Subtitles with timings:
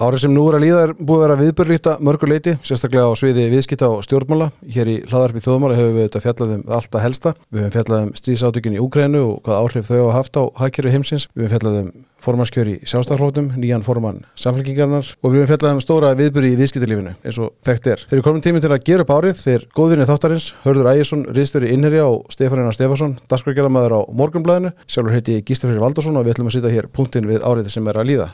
[0.00, 3.20] Árið sem nú er að líða er búið að vera viðbörlíta mörgur leiti, sérstaklega á
[3.20, 4.46] sviði viðskipta og stjórnmála.
[4.64, 7.32] Hér í hlaðarpi þjóðmála hefur við þetta fjallað um alltaf helsta.
[7.52, 10.94] Við hefum fjallað um stríðsátökin í Úkrænu og hvað áhrif þau hafa haft á hagkerri
[10.94, 11.28] heimsins.
[11.36, 11.90] Við hefum fjallað um
[12.20, 17.14] formanskjör í sjálfstaflótum, nýjan forman samfélkingarnar og við hefum fjallað um stóra viðbörli í viðskiptalífinu
[17.16, 18.04] eins og þekkt er.
[18.08, 21.72] Þeir eru komin tími til að gera upp árið þeir góðvinni þáttarins, Hörður Ægjesson, Ríðstöri
[21.72, 24.74] Innherja og Stefanina Stefansson, dagskrargerðamæður á Morgunblæðinu.
[24.84, 28.04] Sjálfur heiti Gíslafrið Valdarsson og við ætlum að sýta hér punktin við árið sem er
[28.04, 28.28] að líða.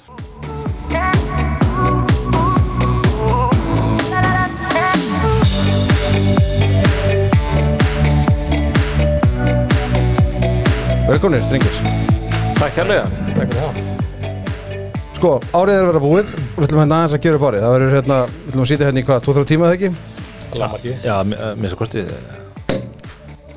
[11.16, 11.76] Velkomnir, drengir.
[12.58, 13.76] Takk kærlega Takk fyrir það.
[15.16, 17.62] Sko, árið er að vera búið og við ætlum hérna aðeins að gera upp árið.
[17.62, 19.88] Það verður hérna, við ætlum að sýta hérna í hvað, 2-3 tíma eða ekki?
[20.60, 20.92] Lamarki.
[21.06, 21.14] Já,
[21.56, 22.10] mér svo kostið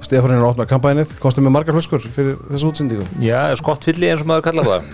[0.07, 1.11] Stefán er að opna kampænið.
[1.19, 3.09] Komstu með margar flöskur fyrir þessu útsendíku?
[3.27, 4.87] Já, skottfylli eins og maður kallar það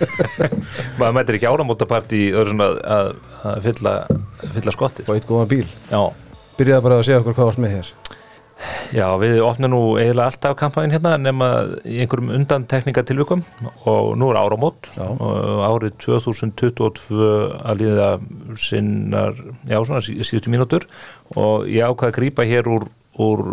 [0.98, 3.14] Maður mætir ekki svona að,
[3.46, 3.94] að fylla,
[4.58, 5.64] fylla skottið Og eitt góðan bíl.
[5.86, 6.02] Já,
[6.58, 7.94] Byrjaði bara að segja okkur hvað vart með hér.
[8.94, 11.48] Já, við opnum nú eiginlega alltaf kampæn hérna nema
[11.84, 13.42] í einhverjum undantekningatilvikum
[13.84, 14.88] og nú er áramót.
[14.96, 15.06] Já.
[15.12, 17.28] og árið 2022
[17.60, 18.08] að líða
[18.60, 19.36] sinnar,
[19.68, 20.86] já, svona sí- síðustu mínútur.
[21.36, 23.44] Og ég ákvað að grípa hér úr, úr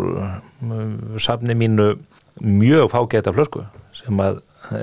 [0.62, 1.94] um, safni mínu
[2.40, 3.62] mjög fágæta flösku
[3.94, 4.40] sem að
[4.74, 4.80] e,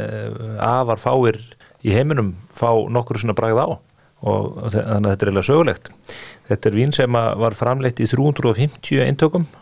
[0.64, 1.40] afar fáir
[1.84, 3.68] í heiminum fá nokkur svona bragð á.
[4.22, 5.90] Og þannig að þetta er eiginlega sögulegt.
[6.52, 7.12] Þetta er vín sem
[7.42, 9.61] var framleitt í 350 eintökum uh,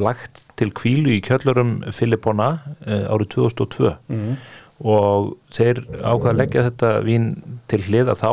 [0.00, 2.50] lagt til kvílu í kjöllurum Filippona
[2.86, 3.92] uh, árið 2002
[4.76, 7.28] og þeir ákvaða að leggja þetta vín
[7.70, 8.30] til hliða þá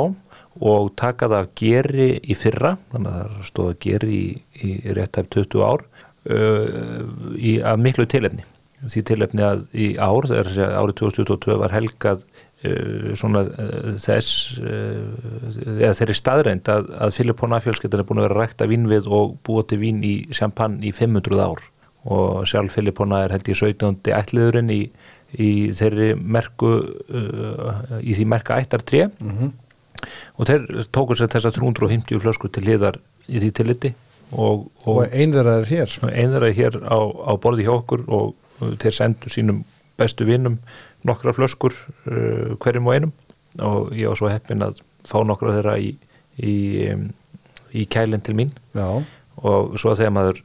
[0.63, 4.25] og taka það af geri í fyrra þannig að það stóð að geri í,
[4.67, 5.85] í rétt af 20 ár
[6.29, 7.05] uh,
[7.37, 8.45] í, af miklu tilefni.
[8.83, 12.43] Því tilefni að í ár, þegar árið 2022 var helgað uh,
[13.19, 18.37] svona uh, þess uh, eða þeirri staðreind að, að Filippona fjölskyldan er búin að vera
[18.37, 21.65] að rækta vín við og búa til vín í champagne í 500 ár
[22.03, 23.99] og sjálf Filippona er held í 17.
[24.15, 24.79] ætliðurinn í,
[25.39, 26.71] í þeirri merku
[28.03, 29.05] í því merka ættartré
[30.35, 32.99] og þeir tókur sér þessar 350 flösku til hliðar
[33.31, 33.93] í því tilliti
[34.33, 35.95] og, Og og einn þeirra er hér.
[36.11, 38.33] einður er hér á, á borði hjá okkur og
[38.81, 39.63] þeir sendu sínum
[39.99, 40.57] bestu vinnum
[41.07, 41.75] nokkra flöskur
[42.07, 43.13] uh, hverjum og einum.
[43.61, 45.93] Og ég var svo heppin að fá nokkra þeirra í,
[46.39, 46.55] í,
[46.93, 47.05] um,
[47.75, 48.55] í kælinn til mín.
[48.73, 49.03] Já.
[49.43, 50.43] og svo þegar maður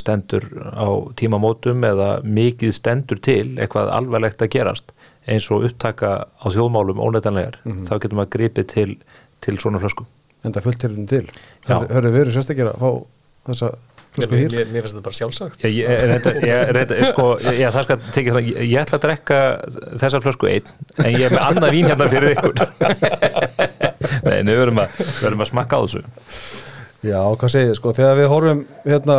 [0.00, 0.44] stendur
[0.76, 4.94] á tímamótum eða mikið stendur til eitthvað alvarlegt að gerast
[5.30, 8.94] eins og upptaka á þjóðmálum óneitanlegar, þá getur maður gripið til,
[9.44, 10.06] til svona flösku
[10.40, 11.26] Enda fullt hérna til.
[11.68, 13.68] Hörðu, erum sérstaklega að fá þessa
[14.10, 15.60] Mér, flösku mér, mér, mér finnst þetta bara sjálfsagt.
[15.62, 17.60] Ég, ég, reynda, ég, reynda, sko, ég,
[18.42, 19.36] ég, ég ætla að drekka
[20.00, 22.54] þessa flösku einn, en ég er með annað vín hérna fyrir ykkur.
[24.26, 24.96] Nei, við verum að,
[25.46, 26.02] að smakka á þessu.
[27.06, 29.18] Já, hvað segið þið, sko, þegar við horfum hérna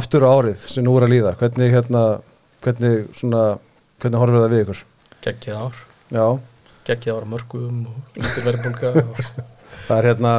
[0.00, 2.04] aftur á árið sem nú er að líða, hvernig hérna,
[2.64, 3.42] hvernig svona,
[4.02, 4.80] hvernig horfum við það við ykkur?
[5.28, 5.82] Gekkið ár.
[6.86, 8.94] Gekkið ár mörgum og verðbólka.
[9.04, 9.20] og-
[9.86, 10.34] það er hérna,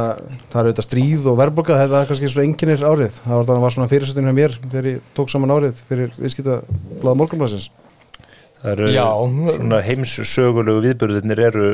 [0.52, 3.62] það er auðvitað stríð og verðbólka, það er kannski svona enginir árið, það var, það
[3.64, 6.58] var svona fyrirsöndin hjá mér þegar ég tók saman árið fyrir viðskipta
[7.02, 7.70] blaða morgunblæsins.
[8.58, 9.04] Það eru Já.
[9.54, 11.66] svona heimssögulegu viðbörðinir eru,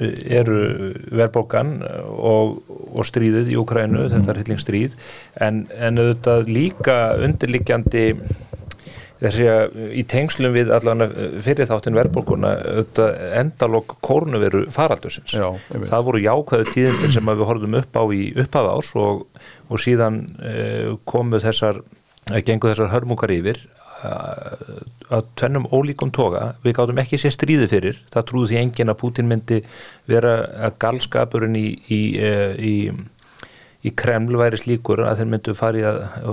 [0.00, 0.60] eru
[1.12, 2.54] verðbókan og,
[2.88, 4.94] og stríðið í Ukrænu, þetta er hillingsstríð,
[5.44, 8.06] en, en auðvitað líka undirliggjandi
[9.20, 11.04] þessi að í tengslum við allan
[11.44, 12.52] fyrir þáttin verðbólkuna
[13.40, 15.34] endalokk kórnuveru faraldusins.
[15.36, 15.48] Já.
[15.90, 19.26] Það voru jákvæðu tíðindir sem við horfum upp á í upphafa árs og,
[19.68, 21.82] og síðan uh, komu þessar,
[22.46, 23.60] gengu þessar hörmungar yfir
[24.00, 29.00] að tvennum ólíkum toga við gátum ekki sér stríði fyrir það trúði því enginn að
[29.02, 29.58] Putin myndi
[30.08, 30.34] vera
[30.68, 32.00] að galskapurinn í, í,
[32.56, 32.74] í,
[33.86, 35.86] í Kreml væri slíkur að þeir myndu farið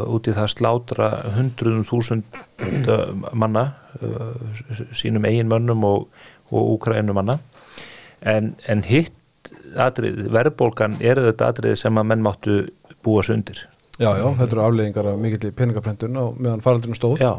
[0.03, 2.41] út í það að slátra hundruðum þúsund
[3.31, 3.69] manna
[4.95, 6.09] sínum eigin mönnum og,
[6.51, 7.39] og úkrænum manna.
[8.21, 9.13] En, en hitt
[9.79, 12.61] atrið, verðbólgan er þetta atrið sem að menn máttu
[13.05, 13.67] búa sundir
[13.97, 17.15] Já, já, þetta eru afleiðingar af mikill peningaprentun og meðan faraldurinn stóð.
[17.17, 17.31] Já,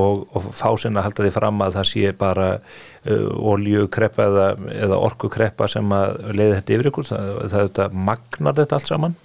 [0.00, 4.46] og, og fá sinna að halda því fram að það sé bara uh, oljukreppa eða,
[4.86, 9.18] eða orkukreppa sem að leiði þetta yfir ykkur, það, það þetta magnar þetta allt saman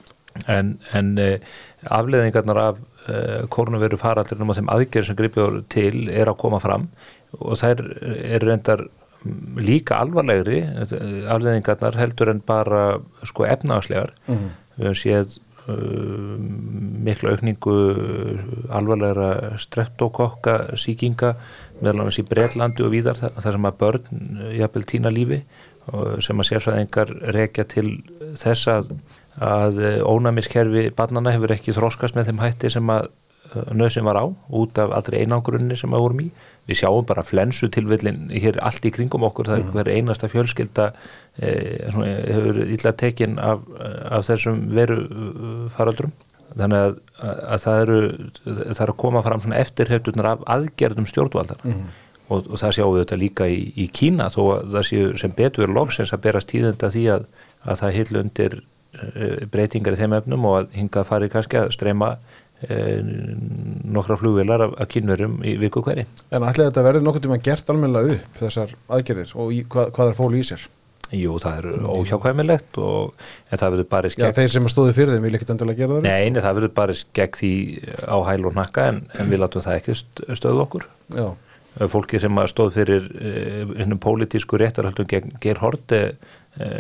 [0.48, 1.36] en, en uh,
[1.92, 2.80] afleiðingarnar af
[3.10, 6.90] uh, kórnuveru faraldrinum og þeim aðgerð sem gripið til er að koma fram
[7.40, 10.64] og þær eru reyndar mm, líka alvarlegri
[11.32, 12.84] afleiðingarnar heldur en bara
[13.28, 14.52] sko efnagslegar Mhm.
[14.78, 15.38] við höfum séð
[15.68, 16.38] uh,
[17.06, 17.76] mikla aukningu
[18.72, 21.36] alvarlegra streptokokka síkinga
[21.82, 25.42] meðal annars í Bretlandi og víðar þar sem að börn jafnvel týna lífi
[26.22, 27.88] sem að sérfræðingar rekja til
[28.38, 28.92] þess að,
[29.40, 33.12] að ónæmiskerfi barnana hefur ekki þróskast með þeim hætti sem að
[33.76, 36.28] nöðsum var á út af allri einangrunni sem að vorum í
[36.70, 39.72] við sjáum bara flensu tilvillin hér allt í kringum okkur, það er mm.
[39.76, 40.88] hver einasta fjölskylda
[41.42, 43.64] eh, hefur illa tekinn af,
[44.12, 45.00] af þessum veru
[45.74, 46.14] faraldrum
[46.52, 48.00] þannig að, að það eru
[48.44, 51.86] það eru að koma fram svona eftirheftunar af aðgerðum stjórnvaldar mm.
[52.28, 55.36] og, og það sjáum við þetta líka í, í Kína þó að það séu sem
[55.38, 57.28] betur loksins að berast tíðenda því að,
[57.64, 58.68] að það hillu undir eh,
[59.52, 62.16] breytingar í þeim efnum og að hinga að fari kannski að streyma
[62.62, 63.00] Eh,
[63.90, 66.04] nokkra flugvilar af, kynverum í viku hverji.
[66.30, 70.12] En ætlaði þetta verði nokkur tíma gert almennilega upp þessar aðgerðir og í, hvað, hvað
[70.12, 70.68] er fólu í sér?
[71.10, 74.28] Jú, það er óhjákvæmilegt og það verður bara skegg...
[74.28, 76.06] Já, þeir sem stóði fyrir þeim vil ekkert endilega gera það?
[76.06, 77.54] Nei, nei, það verður bara skegg því
[78.06, 79.98] á hæl og nakka en, en við látum það ekki
[80.38, 80.86] stöðu okkur.
[81.18, 81.28] Já.
[81.90, 86.12] Fólki sem stóð fyrir eh, pólitísku réttarhaldum gegn Gerhard eh,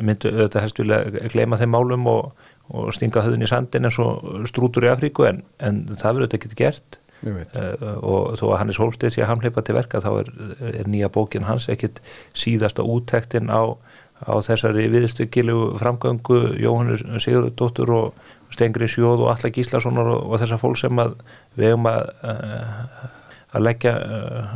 [0.03, 2.33] myndu auðvitað helst vilja glema þeim málum og
[2.71, 6.39] og stinga höfðin í sandin eins og strútur í Afríku en, en það verður þetta
[6.39, 6.99] ekki gert.
[7.21, 10.29] Uh, og þó að Hannes Holmstedt sé að hamleipa til verka þá er,
[10.71, 11.99] er nýja bókin hans ekkit
[12.33, 13.77] síðasta úttektin á,
[14.25, 20.63] á þessari viðstökilu framgöngu Jóhannes Sigurdóttur og Stengri Sjóð og Alla Gíslasonar og, og þessar
[20.63, 21.13] fólk sem að
[21.59, 23.05] við hefum að uh,
[23.51, 24.51] að leggja uh,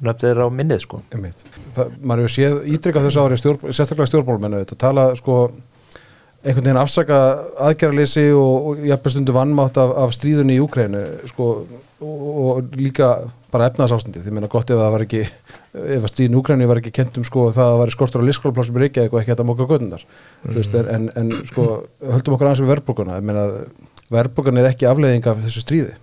[0.00, 1.02] nöfnir á minnið sko.
[1.76, 5.42] Hefur séð ítrykka þessu ári stjórn, sérstaklega stjórnmálmennu þetta tala sko
[6.40, 7.18] einhvern veginn afsaka
[7.68, 11.50] aðgerraleysi og, og jafnveg stundu vannmátt af, af stríðunni í Úkrænu sko,
[12.00, 13.10] og, og líka
[13.52, 16.80] bara efnaðsástandi, því meina gott ef það var ekki ef að stríðin í Úkrænu var
[16.80, 19.46] ekki kentum sko það að það var skortur á lífskólaplássum í Reykjavík og ekki að
[19.50, 20.06] móka göndundar
[20.48, 20.78] mm.
[20.96, 21.66] en, en sko
[22.00, 23.20] höldum okkur aðeins við verðbókuna
[24.10, 25.98] verðbókuna er ekki afleiðing af þessu stríði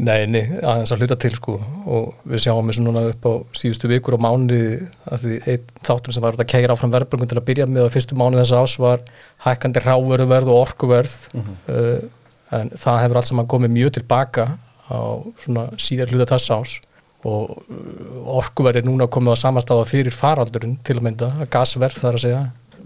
[0.00, 1.58] Nei, nei, aðeins að hluta til sko.
[1.90, 6.16] Og við sjáum þessu núna upp á síðustu vikur og mánuði að því einn þáttur
[6.16, 8.76] sem var að kæra áfram verðbörnum til að byrja með og fyrstu mánuði þess ás
[8.80, 9.04] var
[9.44, 11.16] hækkandi ráverðuverð og orkuverð.
[11.34, 11.58] Mm -hmm.
[11.74, 14.46] uh, en það hefur allt saman komið mjög tilbaka
[14.88, 15.00] á
[15.44, 16.72] svona síðar hluta þess ás
[17.24, 22.14] og uh, orkuverð er núna komið á samastafa fyrir faraldurinn til að mynda, gasverð þar
[22.16, 22.42] að segja.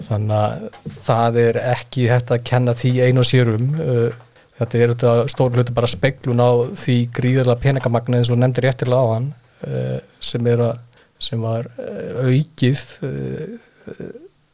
[0.09, 0.71] Þannig að
[1.07, 4.11] það er ekki hægt að kenna því einu og sérum uh,
[4.59, 9.03] þetta er þetta stór hluti bara speglun á því gríðarlega peningamagna eins og nefndir réttilega
[9.03, 9.31] á hann
[9.67, 10.83] uh, sem er að
[11.25, 14.05] sem var uh, aukið uh,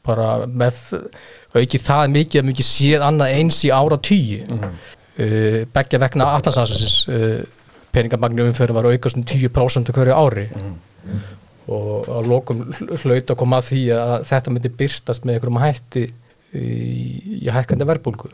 [0.07, 0.79] bara með
[1.53, 5.67] aukið það mikið að mikið séð annað eins í ára tíu mm -hmm.
[5.75, 7.05] begja vegna aftansansins
[7.93, 11.19] peningamagna umförum var aukast um 10% hverju ári mm -hmm.
[11.67, 16.05] og á lokum hlaut að koma að því að þetta myndi byrstast með einhverjum hætti
[16.55, 18.31] í, í hækkandi verbulgu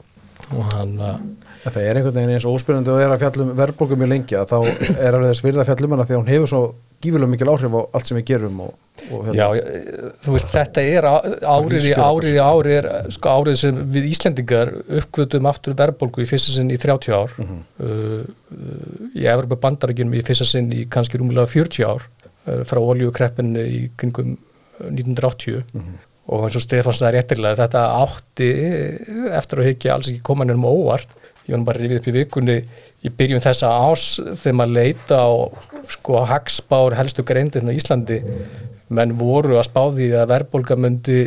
[0.52, 1.18] og hann að
[1.66, 4.58] Það er einhvern veginn eins óspyrjandi og er að fjallum verðbólku mjög lengi að þá
[5.06, 6.60] er alveg þess virða fjallum hana því að hún hefur svo
[7.02, 8.72] gífilega mikil áhrif á allt sem við gerum og,
[9.10, 9.36] og hérna.
[9.36, 9.46] Já,
[10.24, 14.72] þú veist, þetta er árið í árið í árið er sko árið sem við Íslendingar
[15.00, 17.60] uppkvötum aftur verðbólku í fyrsta sinn í 30 ár mm -hmm.
[17.84, 23.66] uh, í Evropa bandarækjum í fyrsta sinn í kannski rúmulega 40 ár uh, frá oljukreppinu
[23.66, 24.36] í kringum
[24.80, 26.00] 1980 mm -hmm.
[26.32, 28.50] og eins og Stefáns það er réttilega þetta átti
[29.36, 31.08] eftir að higgja alls ekki koma nefnum óvart
[31.46, 32.56] ég var bara rifið upp í vikunni
[33.06, 35.30] í byrjun þessa ás þegar maður leita á
[35.92, 38.20] sko hagspár helstu greindirna í Íslandi.
[38.96, 41.20] Menn voru að spá því að verðbólka myndi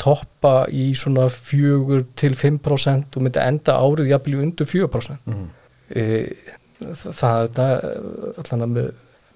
[0.00, 5.48] toppa í svona fjögur til 5% og myndi enda árið jafnvel undir 4% mm.
[5.92, 6.04] e,
[7.18, 7.74] það, það
[8.40, 8.78] allan að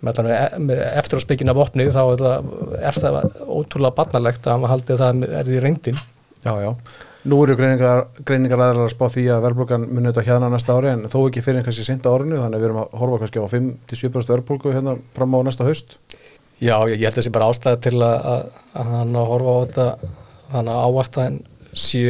[0.04, 2.02] með, eftir á spekina vopni þá
[2.80, 6.00] er það ótrúlega barnalegt að maður haldi að það er í reyndin.
[6.44, 6.70] Já, já
[7.24, 10.90] Nú eru greiningar, greiningar aðlar að spá því að verðbólgan muni auðvitað hérna næsta ári
[10.92, 13.46] en þó ekki fyrir kannski senda árinu þannig að við erum að horfa kannski á
[13.54, 15.96] 5-7% verðbólgu hérna fram á næsta haust.
[16.60, 18.44] Já, ég held að það sé bara ástæði til að, að,
[18.76, 19.86] að hann að horfa á þetta
[20.52, 21.40] þannig að ávært að hann
[21.84, 22.02] sé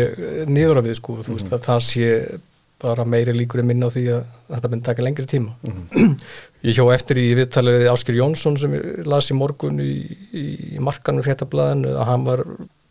[0.50, 1.54] niður af við sko, þú veist mm -hmm.
[1.60, 2.10] að það sé
[2.84, 5.54] bara meiri líkur en minna á því að þetta myndi taka lengri tíma.
[5.62, 6.18] Mm -hmm.
[6.68, 9.94] Ég hjó eftir í viðtalið Áskir Jónsson sem ég las í morgun í,
[10.32, 10.44] í,
[10.76, 12.44] í markanum fréttablaðinu að hann var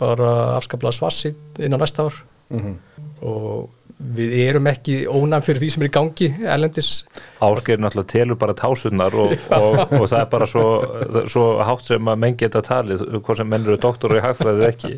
[0.04, 2.20] bara afskaplega svassi inn á næsta ár.
[2.54, 2.76] Mm -hmm.
[3.22, 3.70] og
[4.04, 6.90] við erum ekki ónæm fyrir því sem er í gangi erlendis.
[7.44, 10.66] Ásker náttúrulega telur bara tásunnar og, og, og það er bara svo,
[11.32, 14.94] svo hátt sem að menn geta talið, hvort sem menn eru doktor í hagfræðið ekki.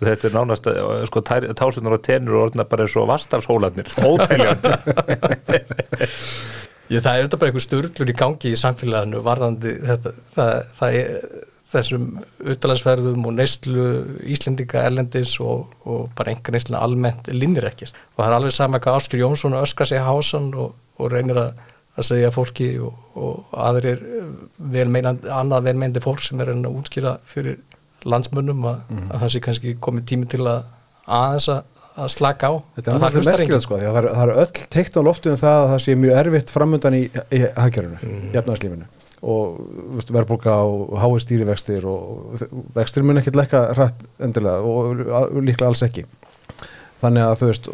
[0.00, 0.68] Þetta er nánast
[1.10, 4.72] sko, tásunnar og tenur og orðina bara eins og vastarshólanir ótæljandi
[6.88, 10.96] Ég, það er þetta bara einhver störlur í gangi í samfélaginu varðandi þetta, það, það
[11.02, 11.12] er
[11.70, 12.06] þessum
[12.52, 13.84] utalagsverðum og neyslu
[14.26, 18.80] Íslendinga, Erlendis og, og bara einhver neyslu almennt linnir ekkert og það er alveg sama
[18.82, 21.52] hvað Áskil Jónsson öskar sig hásan og, og reynir að,
[21.96, 24.02] að segja fólki og, og aðrir
[24.58, 27.58] velmeinandi, annað velmeinandi fólk sem er að útskýra fyrir
[28.08, 29.10] landsmönnum að, Mhm.
[29.12, 30.62] að það sé kannski komið tími til að
[31.06, 31.62] aðeins að,
[32.00, 35.36] að slaka á Þetta er náttúrulega merkilegt sko, það eru- öll teikt á loftu um
[35.36, 37.02] það að það sé mjög erfitt framundan í,
[37.34, 38.30] í hagkerfinu, mm.
[38.34, 38.86] jafnarslífinu
[39.20, 39.60] og
[40.08, 42.40] verðbólka og hái stýrivextir og
[42.76, 46.06] vextir mun ekkert lekka hrætt endilega og líklega alls ekki.
[47.00, 47.70] Þannig að þú veist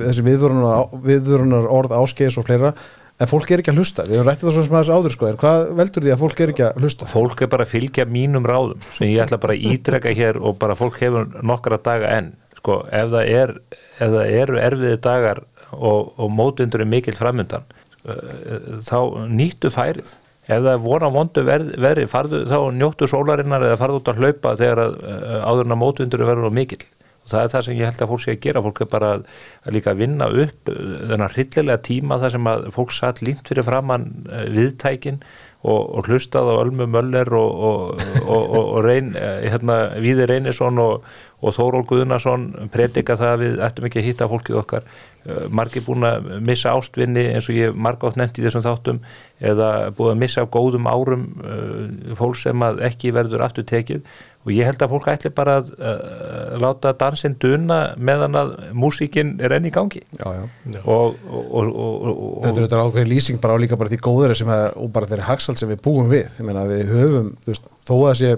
[0.00, 2.74] þessi viðvörunar, viðvörunar orð áskeis og fleira
[3.20, 5.26] en fólk er ekki að hlusta, við höfum rættið það svo sem aðeins áður sko,
[5.28, 7.08] en hvað veldur því að fólk er ekki að hlusta?
[7.10, 10.56] fólk er bara að fylgja mínum ráðum sem ég ætla bara að ítreka hér og
[10.62, 12.32] bara fólk hefur nokkra daga enn.
[12.56, 13.52] Sko, ef það, er,
[14.00, 15.42] ef það eru erfiði dagar
[15.72, 17.68] og, og mótvindur er mikill framundan
[18.08, 20.14] uh, þá nýttu færið
[20.50, 24.56] ef það er vona vondu verði farðu, þá njóttu sólarinnar eða farðu út að hlaupa
[24.58, 26.82] þegar en að mótvindur er verður á mikill.
[27.20, 28.62] Og það er það sem ég held að fólk sé að gera.
[28.64, 29.26] Fólk er bara að,
[29.66, 30.78] að líka vinna upp uh,
[31.10, 35.20] þennan hryllilega tíma þar sem að fólk satt límt fyrir framann uh, viðtækin
[35.60, 41.86] og, og hlustað á Ölmu Möller og, og, reyn, eh, hérna, Víði Reynisson og, Þóról
[41.88, 44.88] Guðnason predika það að við ættum ekki að hitta fólkið okkar.
[45.24, 49.00] Eh, margir búin að missa ástvinni eins og ég marg átt nefnt í þessum þáttum
[49.40, 54.04] eða búin að missa góðum árum uh, fólk sem að ekki verður aftur tekið
[54.40, 59.34] og ég held að fólk ætli bara að uh, láta dansinn duna meðan að músíkin
[59.42, 60.00] er enn í gangi.
[60.16, 60.80] Já, já.
[60.80, 64.34] Og, og, og, og, Þetta er auðvitað ákveðin lýsing bara á líka bara því góður
[64.40, 66.32] sem að, og bara þeirri hagsald sem við búum við.
[66.40, 68.32] Meina við höfum, þú veist, þó að sé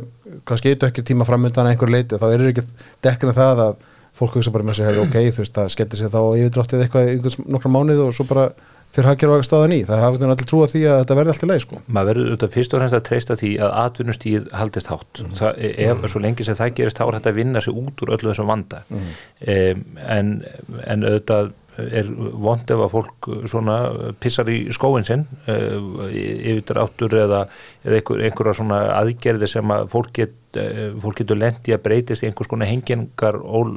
[0.49, 2.67] kannski eitthvað ekki tíma framöndan að einhver leiti þá er ekki
[3.05, 6.21] dekkina það að fólk hugsa bara með sér, ok, þú veist, það skellir sér þá
[6.41, 8.51] yfirdráttið eitthvað nokkra mánuð og svo bara
[8.93, 11.63] fyrir hagkerfa staðan í, það hafa allir trúa því að þetta verði allt í leið,
[11.65, 11.81] sko.
[11.89, 15.33] maður verður auðvitað fyrst og fremst að treysta því að atvinnustíð haldist hátt Mhm.
[15.41, 18.13] það, ef svo lengi sem það gerist þá er þetta að vinna sig út úr
[18.19, 19.11] öllu þessum vanda Mhm.
[19.49, 19.85] um,
[20.19, 20.45] en,
[20.87, 22.05] en auðvitað er
[22.37, 23.77] vond ef að fólk svona
[24.21, 27.47] pissar í skóin sinn uh, yfir áttur eða,
[27.87, 32.23] eða einhver, einhverja svona aðgerði sem að fólk, get, uh, fólk getur lendi að breytist
[32.23, 33.73] í einhvers konar hengingar ól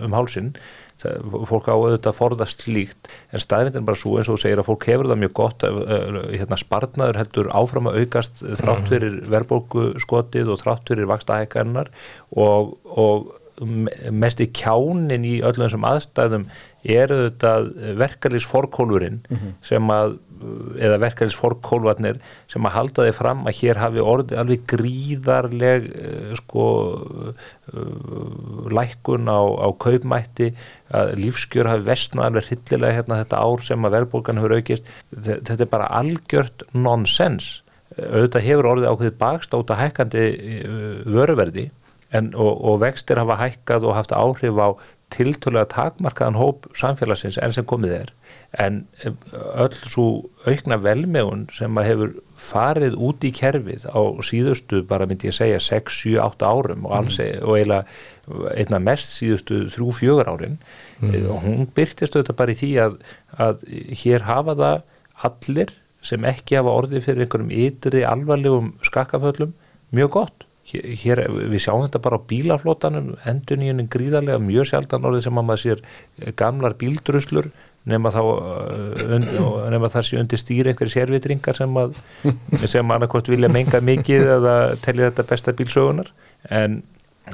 [0.00, 0.54] um hálsinn
[0.96, 4.70] fólk á auðvitað að forðast slíkt en staðrindin er bara svo eins og segir að
[4.70, 9.88] fólk hefur það mjög gott uh, hérna, spartnaður heldur áfram að aukast þrátt fyrir verðbólgu
[10.02, 11.92] skotið og þrátt fyrir vakstahækarnar
[12.32, 13.34] og, og
[14.12, 16.48] mest í kjánin í öllum þessum aðstæðum
[16.86, 19.22] er auðvitað verkalýs forkólfurinn
[19.64, 20.18] sem að
[20.76, 22.18] eða verkalýs forkólfarnir
[22.50, 26.64] sem að halda þið fram að hér hafi orðið alveg gríðarleg uh, sko
[27.32, 30.50] uh, lækkun á, á kaupmætti
[30.96, 34.92] að lífskjör hafi vestnað alveg hryllilega hérna þetta ár sem að verðbólgan hefur aukist.
[35.12, 37.56] Þetta er bara algjört nonsens.
[37.96, 41.70] Auðvitað hefur orðið ákveðið bakstáta hækkandi uh, vöruverði
[42.14, 44.68] en, og, og vextir hafa hækkað og haft áhrif á
[45.14, 48.15] tiltölulega takmarkaðan hóp samfélagsins enn sem komið er
[48.52, 48.84] en
[49.32, 50.06] öll svo
[50.46, 55.60] aukna velmegun sem að hefur farið út í kerfið á síðustu bara myndi ég segja
[55.62, 57.84] 6, 7, 8 árum og, alls, og eiginlega
[58.56, 60.58] einna mest síðustu 3-4 árin
[61.00, 61.16] mm.
[61.32, 62.98] og hún byrtist auðvitað bara í því að,
[63.46, 63.66] að
[64.02, 64.82] hér hafa það
[65.26, 65.76] allir
[66.06, 69.54] sem ekki hafa orðið fyrir einhverjum ytri alvarlegum skakkaföllum
[69.96, 75.26] mjög gott hér, við sjáum þetta bara á bílaflótanum endur nýjunum gríðarlega mjög sjaldan orðið
[75.28, 75.82] sem að maður sér
[76.38, 77.50] gamlar bíldruslur
[77.86, 79.30] nema þá und,
[79.72, 81.96] nema þar sé undir stýri einhverju sérvitringar sem að
[82.72, 86.10] sem annarkot vilja menga mikið eða telli þetta besta bílsögunar
[86.50, 86.80] en,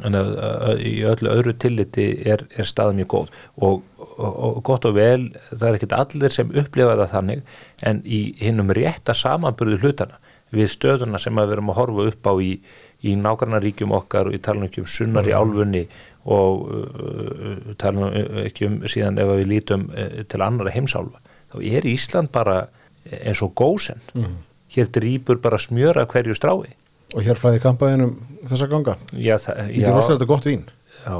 [0.02, 3.32] en að, að, í öllu öðru tilliti er, er staða mjög góð.
[3.56, 3.82] Og,
[4.12, 8.22] og, og gott og vel það er ekkit allir sem upplifa það þannig en í
[8.42, 10.20] hinnum rétta samanburðu hlutana
[10.52, 12.54] við stöðuna sem að við erum að horfa upp á í
[13.02, 15.82] í nágrannaríkjum okkar og í talan ekki um sunnar í álfunni
[16.22, 18.14] og uh, talan
[18.44, 21.18] ekki um síðan ef við lítum uh, til annara heimsálfa.
[21.52, 22.66] Þá er Ísland bara
[23.10, 24.00] eins og gósen.
[24.14, 24.40] Mm.
[24.72, 26.72] hér drýpur bara smjöra hverju strái.
[27.12, 28.14] Og hér fræði kampaðinum
[28.48, 28.96] þessa ganga.
[29.12, 30.64] Já, þetta er rosalega gott vín.
[31.02, 31.16] Já,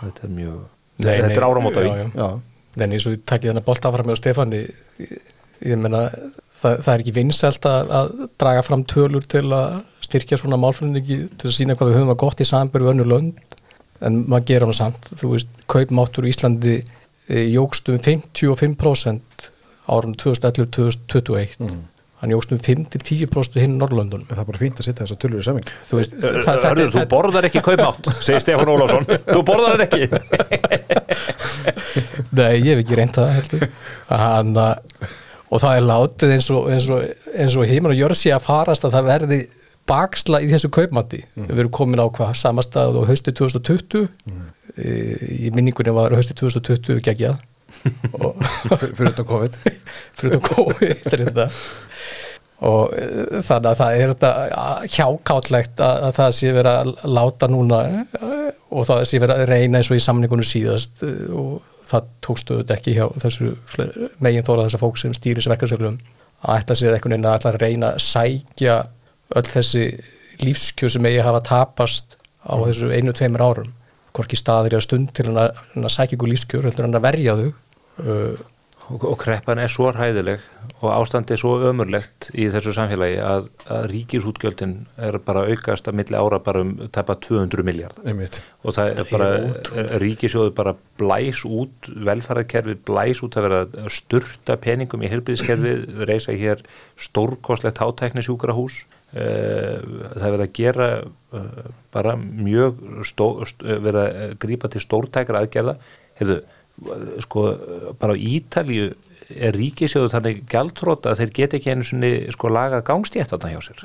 [0.00, 0.56] þetta er mjög
[0.98, 2.10] Nei, þetta nei, er áramóta vín.
[2.78, 5.14] En eins og ég takkið þennan bolt áfram með Stefáni ég,
[5.66, 6.08] ég menna
[6.58, 9.78] það, það er ekki vinsælt að, að draga fram tölur til að
[10.08, 13.57] styrkja svona málflutningi til að sína hvað við höfum að gott í samböru önnu lönd
[14.04, 19.46] en maður gera hann samt þú veist, kaupmáttur í Íslandi e, jógst um 55%
[19.88, 21.78] árum 2011-2021 mm.
[22.22, 25.46] hann jógst um 5-10% hinn Norrlöndun það er bara fínt að setja þessa tölur í
[25.48, 29.76] saming þú veist, það, það, það, þú borðar ekki kaupmátt segir Stefán Ólásson, þú borðar
[29.76, 30.02] hann ekki.
[32.38, 33.70] Nei, ég hef ekki reynt það
[34.14, 34.52] að
[35.48, 38.84] og það er látið eins og, eins og, eins og heiminn og jörsi að farast
[38.84, 39.38] að það verði
[39.88, 41.50] baksla í þessu kaupmatti mm.
[41.50, 44.46] við erum komin á hvað samastað á hausti 2020 mm.
[44.76, 44.94] e,
[45.48, 47.38] í minningunni var hausti 2020 geggjað.
[48.78, 49.60] Fyrir þetta COVID.
[50.18, 51.54] Fyrir þetta COVID
[52.58, 54.30] og uh, þannig að það er þetta
[54.90, 57.80] hjákáttlegt að, að það sé verið að láta núna
[58.18, 62.08] uh, og það sé verið að reyna eins og í samningunum síðast uh, og það
[62.26, 63.52] tókstu þetta ekki hjá þessu
[64.24, 66.00] megin þóra þessar fólk sem stýris verkefnsöflum
[66.42, 68.76] að ætla sér einhvern veginn að ætla að reyna að sækja
[69.36, 69.84] öll þessi
[70.42, 72.66] lífskjöð sem eigi að hafa tapast á mm.
[72.68, 73.72] þessu einu, tveimur árum
[74.16, 77.34] hvorki staðir í að stund til að, að sækja ykkur lífskjöð heldur hann að verja
[77.38, 77.50] þau.
[77.98, 78.46] Uh,
[78.88, 80.42] og, og kreppan er svo hæðileg
[80.78, 84.74] og ástandi er svo ömurlegt í þessu samfélagi að, að ríkisútgjöldin
[85.08, 89.30] er bara aukast að milli ára bara um tæpa 200 miljard og það er bara
[90.02, 96.36] ríkisjóðu bara blæs út velfæraðkerfið blæs út að vera að sturta peningum í helbiðskerfið reysa
[96.38, 96.62] hér
[97.08, 98.84] stórkoslegt hátæknisjúkrahús.
[98.84, 102.82] eh, það verður að gera eh, bara mjög
[103.62, 105.78] verður að grípa til stórtækra aðgerða.
[106.18, 106.42] Hefur
[107.24, 107.44] sko
[107.98, 108.92] bara á Ítalju
[109.28, 113.60] er ríkisjóðu þannig gæltróta að þeir get ekki einu svonni sko laga gangstétt þarna hjá
[113.66, 113.82] sér.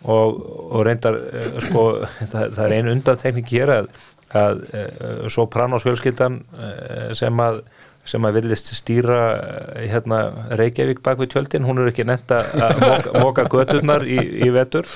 [0.00, 0.38] Og,
[0.72, 1.84] og reyndar eh, sko
[2.32, 3.90] það, það er einu undantekning hér að,
[4.40, 7.60] að eh, Sopranos fjölskyldan eh, sem að
[8.10, 9.20] sem að vilist stýra
[9.78, 10.20] hérna,
[10.58, 14.88] Reykjavík bak við tjöldin, hún er ekki nefnt að móka, móka göturnar í, í vetur.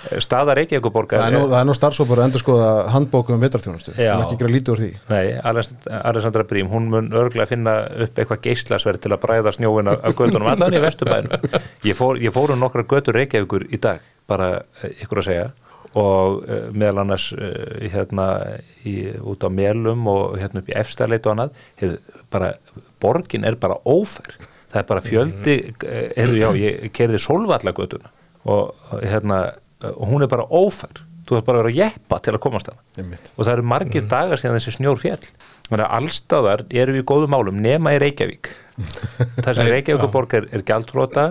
[0.00, 4.38] Staða Reykjavíkuborgar Það er nú, nú starfsópar að endur skoða handbókum um vetarþjónustu, er ekki
[4.46, 4.90] að lítið úr því.
[5.10, 5.24] Nei,
[6.00, 7.74] Alessandra Brím, hún mun örglega finna
[8.06, 11.60] upp eitthvað geyslasverð til að bræða snjóin af gödunum allan í Vesturbæðinu
[11.90, 14.00] Ég fór, ég fór um nokkra gödur Reykjavíkur í dag,
[14.30, 15.50] bara eh, ykkur að segja.
[16.00, 17.32] Og uh, meðal annars
[17.82, 18.26] hérna
[18.86, 21.64] í, út á Mélum og hérna upp í Efstæleit og annað.
[21.82, 22.54] Hefur bara,
[23.00, 24.36] borgin er bara ófer
[24.70, 25.56] það er bara fjöldi,
[26.16, 28.12] hefur já, ég kerði solvallagötuna
[28.50, 29.40] og hérna
[29.80, 31.06] og hún er bara ófær.
[31.28, 34.02] Þú þarf bara að vera að jeppa til að komast hana og það eru margir
[34.02, 34.08] mm.
[34.10, 35.28] dagar síðan þessi snjór fjall
[35.68, 38.50] þannig að allstaðar eru við í góðum málum nema í Reykjavík.
[39.44, 41.26] Það sem Reykjavíkuborg er, er gæltróta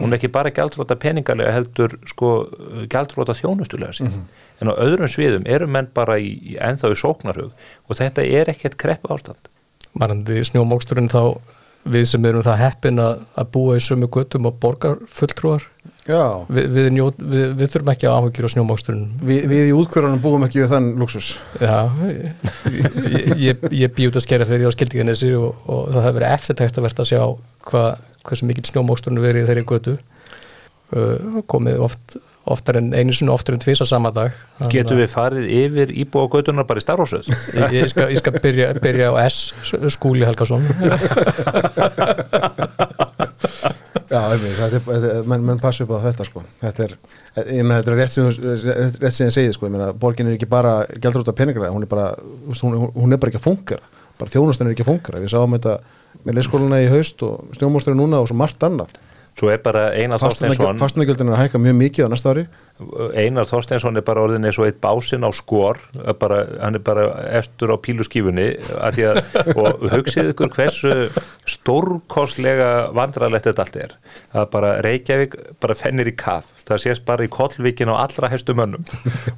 [0.00, 2.32] hún er ekki bara gæltróta peningarlega heldur sko
[2.90, 4.58] gæltróta þjónustulega síðan mm -hmm.
[4.64, 7.52] en á öðrum sviðum eru menn bara í, í ennþá í sóknarhug
[7.86, 9.52] og þetta er ekkert krepp ástand
[10.00, 11.38] Marandi snjómóksturinn þá
[11.84, 15.66] við sem erum það heppin að, að búa í sömu göttum og borgar fulltrúar.
[16.04, 20.20] Vi, við, njót, við, við þurfum ekki að áhugjur á snjómóksturinn við, við í útkvörðunum
[20.20, 21.88] búum ekki við þann luxus Já,
[22.68, 22.98] ég,
[23.40, 26.34] ég, ég bý út að skera fyrir því á skildíðanessi og, og það hefur verið
[26.36, 27.22] eftirtækt að verða að sjá
[27.70, 27.84] hva,
[28.28, 29.96] hversu mikið snjómóksturinn verið þeirri götu.
[30.92, 34.34] Uh, komið oft, oftar en einu sinu oftar en tvís á sama dag.
[34.72, 37.30] Getur við farið yfir íbúa götunar bara í starfhósöð?
[37.60, 39.54] Ég, ég skal, skal byrja, byrja á S
[39.96, 40.66] skúli Helgason.
[44.14, 44.20] Já,
[45.26, 46.44] menn men passu upp á þetta sko.
[46.60, 46.94] Þetta er,
[47.48, 50.28] ég menn þetta er rétt sem rétt sem ég segi sko, ég menn að borgin
[50.30, 53.40] er ekki bara gældur út af peningarlega, hún er bara hún, hún er bara ekki
[53.40, 55.78] að fungera, bara þjónustan er ekki að fungera, við sáum þetta
[56.24, 58.94] með leyskóluna í haust og snjómósturinn núna og svo margt annað
[59.34, 62.44] Svo er bara Einar Þorsteinsson Fastnægjöldin er að hækka mjög mikið á næsta ári.
[63.18, 65.78] Einar Þorsteinsson er bara orðin eins og eitt básinn á skor
[66.18, 67.06] bara, hann er bara
[67.38, 68.46] eftir á píluskífunni
[69.58, 70.94] og hugsið ykkur hversu
[71.50, 73.96] stórkostlega vandrarlegt þetta allt er.
[74.34, 76.52] Það bara Reykjavík bara fennir í kaf.
[76.66, 78.86] Það sést bara í kollvíkin á allra hestu mönnum.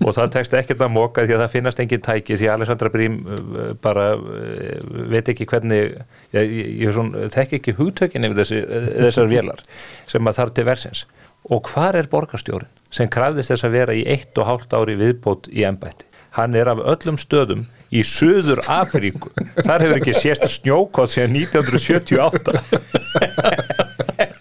[0.05, 2.93] Og það tekst ekkert að móka því að það finnast engin tæki því að Alessandra
[2.93, 5.97] Brím uh, bara uh, veit ekki hvernig
[6.35, 8.63] ég, ég, ég þekk ekki hugtökin yfir þessi,
[9.05, 9.63] þessar vélar
[10.11, 11.05] sem að þarf til versins
[11.47, 15.51] og hvar er borgarstjórin sem krafðist þess að vera í eitt og hálft ári viðbót
[15.53, 19.31] í ennbætti hann er af öllum stöðum í Suður Afríku
[19.63, 22.57] þar hefur ekki sést snjókott síðan 1978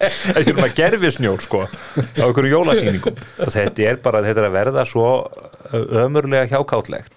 [0.06, 3.20] það er um að gerfi snjór sko á einhverju jólasýningum.
[3.44, 5.10] Og þetta er bara þetta er að verða svo
[6.06, 7.15] ömurlega hjákáttlegt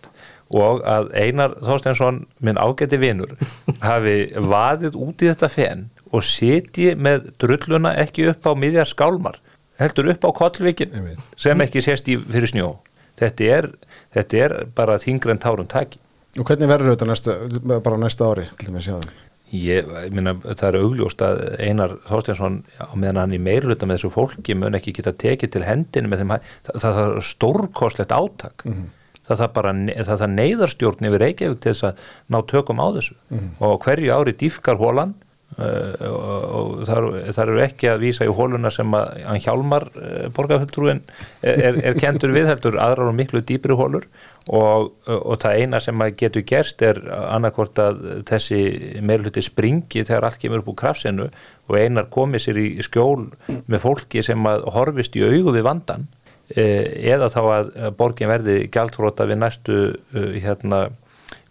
[0.54, 3.34] og að Einar Þorsteinsson minn ágætti vinnur
[3.88, 9.40] hafi vaðið út í þetta fenn og setji með drulluna ekki upp á miðjar skálmar
[9.78, 10.96] heldur upp á kollvikin
[11.38, 12.74] sem ekki sést í fyrir snjó.
[13.18, 13.70] Þetta er,
[14.14, 16.00] þetta er bara þingre en tárum taki.
[16.38, 17.38] Og hvernig verður þetta næsta,
[17.82, 19.08] bara næsta ári til þess að
[19.54, 24.10] ég minna það er augljóst að Einar Þorsteinsson á meðan hann í meirluta með þessu
[24.12, 28.74] fólki mun ekki geta tekið til hendin með þeim það, það er stórkostlegt áttak mm
[28.74, 28.90] -hmm.
[29.36, 29.72] Það er bara
[30.08, 33.16] það er neyðarstjórn yfir Reykjavík til þess að ná tökum á þessu.
[33.28, 35.16] Mm og hverju ári dýfkar hólan
[35.56, 36.04] Uh,
[36.52, 41.00] og þar, þar eru ekki að vísa í hóluna sem að hann hjálmar uh, borgarhulltrúin
[41.40, 44.04] er, er, er kentur við heldur aðrar og miklu dýpri hólur
[44.46, 47.00] og, og það eina sem að getur gerst er
[47.32, 48.60] annarkort að þessi
[49.00, 51.30] meðluti springi þegar allt kemur upp úr krafsinu
[51.66, 56.06] og einar komið sér í skjól með fólki sem að horfist í augu við vandan
[56.56, 59.78] eða þá að borgin verði gæltfróta við næstu
[60.14, 60.88] hérna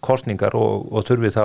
[0.04, 1.44] kostningar og, og þurfi þá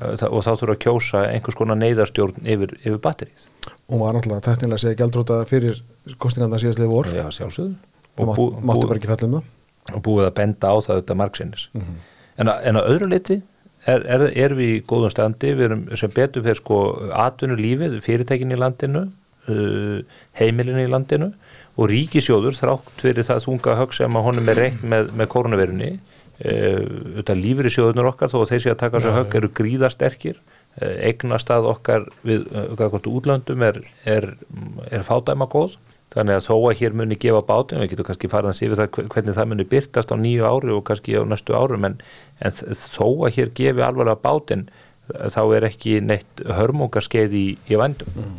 [0.00, 3.46] og þá þurfa að kjósa einhvers konar neyðarstjórn yfir, yfir batterið.
[3.90, 5.80] Hún var náttúrulega teknilega að segja gældróta fyrir
[6.22, 7.10] kostingarna síðastlega vor.
[7.12, 9.48] Já, og og, bú, máttu bara ekki fellum það.
[9.90, 11.66] og búið að benda á það auðvitað margsinnis.
[12.36, 13.36] En, að, en að öðru liti
[13.88, 15.52] er, er, er við í góðum standi.
[15.58, 16.80] Við erum sem betur fyrir sko
[17.26, 21.32] atvinnulífið, fyrirtækin í landinu uh, heimilinu í landinu
[21.80, 25.90] og ríkisjóður þrátt fyrir það þunga högg sem að honum er reynt með, með koronavirunni
[25.96, 30.40] uh, lífur í sjóðunur okkar þó að þeir sé að taka þessu högg eru gríðasterkir
[30.40, 34.34] uh, eignast að okkar við uh, útlöndum er, er,
[34.90, 35.78] er fádæma góð
[36.10, 38.80] þannig að þó að hér muni gefa bátum, við getum kannski farað að sé við
[38.80, 42.00] það hvernig það muni byrtast á nýju ári og kannski á næstu árum en,
[42.42, 44.66] en þó að hér gefi alvarlega bátin
[45.10, 48.10] þá er ekki neitt hörmungarskeið í, í vandum.
[48.14, 48.38] Mm.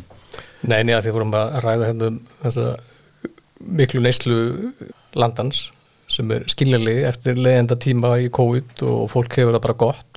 [0.68, 2.66] Nei, neða því vorum að ræða hérna um þessa
[3.66, 4.38] miklu neyslu
[5.18, 5.68] landans
[6.12, 10.08] sem er skiljanlega eftir leiðenda tíma í COVID og fólk hefur það bara gott.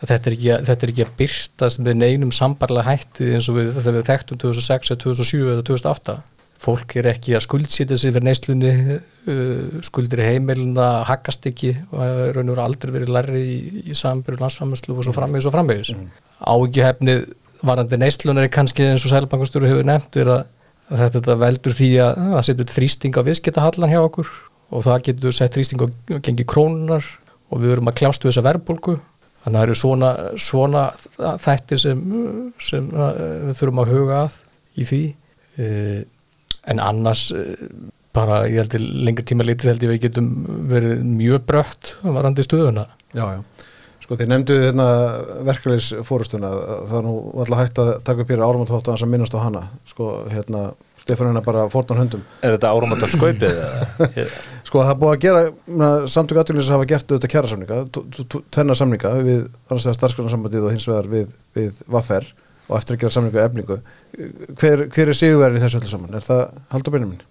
[0.00, 3.58] Þetta er ekki að, þetta er ekki að byrtast með neinum sambarlega hætti eins og
[3.58, 6.20] við þegar við þekktum 2006, 2007 eða 2008
[6.60, 12.00] fólk er ekki að skuldsýta sig fyrir neyslunni uh, skuldir heimilina hakkast ekki og
[12.36, 13.58] raun og veru aldrei verið lærri í,
[13.88, 16.10] í sambyrju landsframherslu og svo framvegis og framvegis mm.
[16.52, 17.22] ágjöfnið
[17.66, 20.52] varandi neyslunar er kannski eins og Sælbankastjóru hefur nefnt er að,
[20.90, 24.30] að þetta veldur því að það setur þrýsting á viðskiptahallan hjá okkur
[24.70, 25.86] og það getur sett þrýsting á
[26.26, 27.06] gengi krónunar
[27.50, 28.96] og við verum að kljástu þessa verðbólku
[29.40, 30.86] þannig að það eru svona, svona
[31.40, 32.00] þættir sem,
[32.60, 34.40] sem við þurfum að huga að
[34.76, 35.04] í því.
[35.60, 36.02] Eða
[36.68, 37.30] en annars
[38.14, 40.30] bara ég held að lengur tíma litið held ég við getum
[40.70, 42.86] verið mjög brött varandi stöðuna.
[43.14, 43.40] Já, já,
[44.10, 44.84] sko þið nefnduðu hérna
[45.46, 46.48] verkefliðs fórustuna
[46.90, 49.60] það er nú alltaf hægt að taka upp hér að hans að minnast á hana
[49.86, 53.60] sko hérna Stefán hérna bara fórtan hundum Er þetta áramönda skaupið?
[54.66, 57.78] sko það búið að gera samtöku aðtjóðlýs að hafa gert auðvitað kjæra samninga
[58.50, 62.26] tvenna samninga við annars vegar starfsgrunarsambandið og hins vegar við, við Vaffer
[62.66, 63.78] og eftir að gera samlingu efningu
[64.58, 66.18] hver, hver er sigurverðin í þessu öllu saman?
[66.18, 66.42] Er það
[66.74, 67.22] Haldur Benjamin?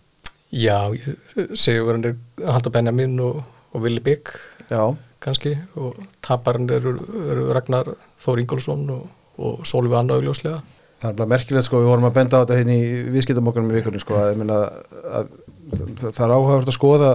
[0.55, 0.79] Já,
[1.59, 3.43] sigurverðin er Haldur Benjamin og,
[3.75, 4.33] og Willi Bygg
[5.23, 6.95] kannski og taparinn eru
[7.29, 7.91] er Ragnar
[8.23, 9.08] Þór Ingólfsson og,
[9.39, 10.62] og Sólvi Anna augljóslega.
[10.99, 13.77] Það er bara merkilegt sko, við vorum að benda á þetta hérna í viðskiptamokkanum í
[13.77, 14.65] vikunni sko, að, að,
[15.21, 15.32] að
[16.10, 17.13] það er áhugavert að skoða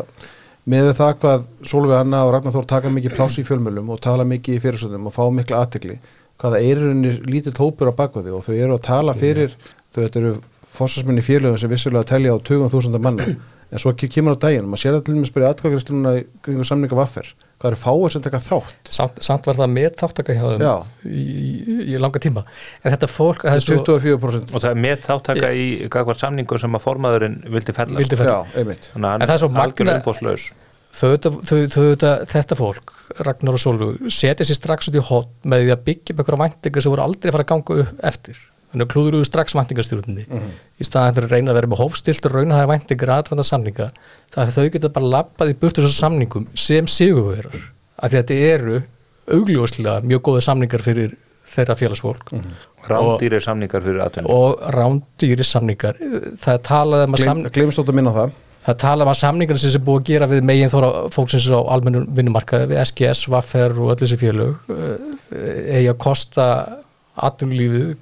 [0.73, 4.25] með það hvað Sólvi Anna og Ragnar Þór taka mikið pláss í fjölmjölum og tala
[4.29, 5.99] mikið í fyrirsöndum og fá mikla aðtegli
[6.41, 9.53] hvaða eirunni lítill hópur á bakvæði og þau eru að tala fyrir
[9.93, 10.33] þau þetta eru
[10.75, 13.35] fórsvarsminni félögum sem vissulega telja á 20.000 manna.
[13.71, 16.13] En svo kemur á daginn, maður sér það til og með spyrja atkvæðgristununa
[16.45, 17.31] kring samninga vaffer
[17.65, 18.91] hvað eru fáið sem taka þátt.
[18.93, 20.65] Samt, samt var það með þáttaka hjá þeim
[21.09, 22.45] í, í, í langa tíma.
[22.83, 26.85] En þetta fólk það 24% og það er með þáttaka í hvað samningu sem að
[26.85, 28.37] formaðurinn vildi fella, vildi fella.
[28.45, 28.61] Já,
[28.93, 29.33] þannig að hann er
[30.95, 31.87] þau, þau,
[32.31, 32.93] þetta fólk
[33.27, 36.43] Ragnar og Solveig setja sér strax út í hot með því að byggja upp einhverja
[36.45, 38.43] væntingar sem voru aldrei að fara að ganga upp eftir
[38.75, 40.57] þannig að klúðuruðu strax væntingarstjórnni mm -hmm.
[40.81, 43.91] í staðan fyrir að reyna að vera með hófstilt og raunahæði væntingar aðranda samninga
[44.35, 47.11] það er þau geta bara lappað í burtu þessu samningum sem því
[48.05, 48.83] að þetta eru
[49.31, 51.15] augljóslega mjög góða samningar fyrir
[51.55, 52.33] þeirra félagsfólk.
[52.33, 52.71] Mm -hmm.
[52.89, 56.01] Rándýri samningar fyrir aðtunni og rándýri samningar.
[56.41, 58.33] Það talaði um að samningar Gleimstótt að minna það.
[58.65, 61.61] Það tala um að samningarna sem er búið að gera við meginn þóra fólksins á
[61.69, 64.55] almennum vinnumarkaði við SGS, Vaffer og öllu þessi félög
[65.69, 66.47] eigi að kosta
[67.15, 67.95] aðtunlífið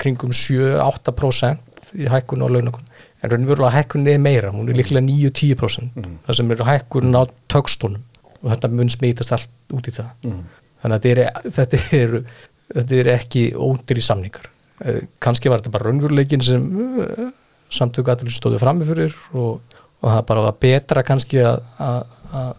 [0.00, 2.86] kringum 7-8% í hækkun og launakun
[3.22, 6.16] en raunverulega hækkun er meira, hún er líklega 9-10% mm.
[6.26, 7.22] það sem er hækkun á
[7.52, 8.02] tögstónum
[8.40, 10.08] og þetta mun smítast allt út í það.
[10.26, 10.40] Mm.
[10.82, 11.04] þannig að
[11.58, 12.16] þetta er,
[12.72, 14.48] þetta er, er ekki óndir í samningar
[15.22, 16.66] kannski var þetta bara raunveruleikin sem
[17.72, 19.62] samtöku aðtunlífið stóðu framifyrir og,
[20.02, 22.52] og það bara var betra kannski að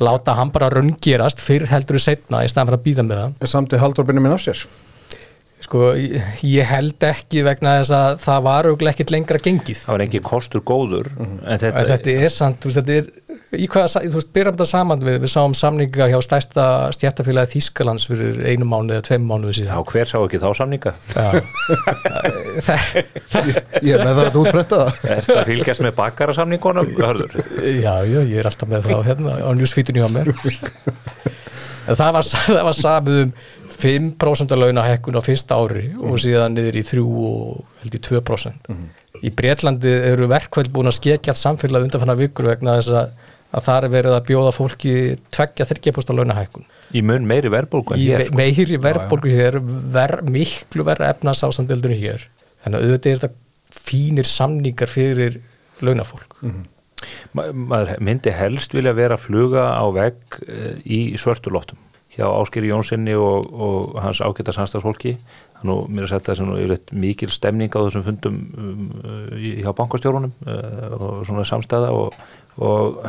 [0.00, 3.50] láta hann bara raungerast fyrir heldur í setna í staðan fyrir að býða með það.
[3.52, 4.62] Samt í haldurbyrnum minn af sér
[5.70, 5.92] Sko,
[6.42, 9.82] ég held ekki vegna þess að það var auðvitað ekkit lengra gengið.
[9.84, 11.10] Það var ekki kostur góður.
[11.12, 11.44] Mm -hmm.
[11.46, 13.04] en þetta, þetta er sant, þú veist, þetta er,
[13.54, 16.64] í hvaða, þú veist, byrjum þetta saman við, við sáum samninga hjá stærsta
[16.96, 19.78] stjæftafélagi Þískalands fyrir einu mánu eða tveim mánuðu síðan.
[19.78, 20.94] Já, hver sá ekki þá samninga?
[21.14, 21.46] ég,
[23.86, 24.90] ég er með það að útbreyta það.
[25.06, 27.38] Er þetta fylgjast með bakarasamningunum, hörður?
[27.62, 30.34] Já, já, ég er alltaf með það hérna á newsfeedinu hjá mér.
[31.86, 33.34] það var, það var samið um
[33.80, 36.06] 5% launahekkun á fyrsta ári mm.
[36.06, 38.70] og síðan niður í 3 og held í 2%.
[38.70, 38.86] Mm.
[39.26, 43.14] Í Breitlandi eru verkvæl búin að skekja allt samfélag undanfanna vikur vegna þess að,
[43.50, 44.94] að það er verið að bjóða fólki
[45.34, 46.66] tveggja þyrkjapústa launahekkun.
[46.94, 48.26] Í mun meiri verðbólgu hér?
[48.28, 49.60] Í meiri verðbólgu hér,
[49.94, 52.26] ver, miklu verða efnas ásandildunni hér.
[52.64, 55.40] Þannig að auðvitað er þetta fínir samningar fyrir
[55.84, 56.38] launafólk.
[56.44, 56.64] Mm.
[57.32, 60.40] Ma, maður myndi helst vilja vera að fluga á vegg
[60.84, 61.80] í svörtulóttum
[62.20, 65.16] hjá Áskeri Jónssoni og, og hans ágæta samstagsfólki
[65.60, 68.84] þannig að mér er sett að það er mikil stemning á þessum fundum um,
[69.40, 72.16] hjá bankastjórunum uh, og svona samstæða og,
[72.64, 73.00] og,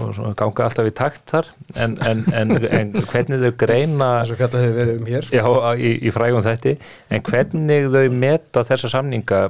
[0.00, 1.50] og ganga alltaf í takt þar.
[1.76, 5.32] En, en, en, en hvernig þau greina eins og þetta hefur verið um hér.
[5.34, 5.44] Já,
[5.76, 6.76] í, í frægum þetta
[7.10, 9.42] en hvernig þau meta þessa samninga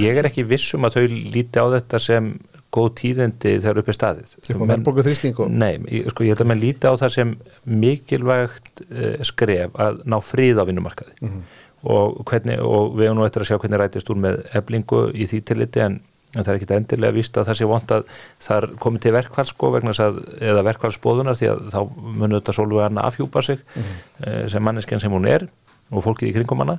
[0.00, 1.04] ég er ekki vissum að þau
[1.34, 2.32] líti á þetta sem
[2.74, 4.34] góð tíðindi þegar upp er staðið
[4.70, 5.48] verðbólgu þrýsting og...
[5.50, 7.32] Nei, sko, ég held að mann líti á það sem
[7.66, 11.48] mikilvægt uh, skref að ná frið á vinnumarkaði mm -hmm.
[11.94, 15.26] og, hvernig, og við hefum nú eftir að sjá hvernig rætist úr með eblingu í
[15.26, 15.98] því tilliti en,
[16.36, 18.04] en það er ekki endilega vist að það sé vond að
[18.46, 23.58] það komið til verkvælsko eða verkvælsbóðunar því að þá munur þetta svolítið að afhjúpa sig
[23.58, 24.26] mm -hmm.
[24.26, 25.48] uh, sem manneskinn sem hún er
[25.90, 26.76] og fólkið í kringum hana.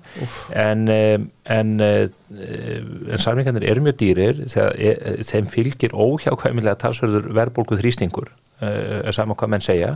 [0.58, 8.32] En, en, en samlingarnir eru mjög dýrir þegar e, þeim fylgir óhjákvæmilega talsverður verðbólku þrýstingur
[8.32, 9.92] uh, saman hvað menn segja.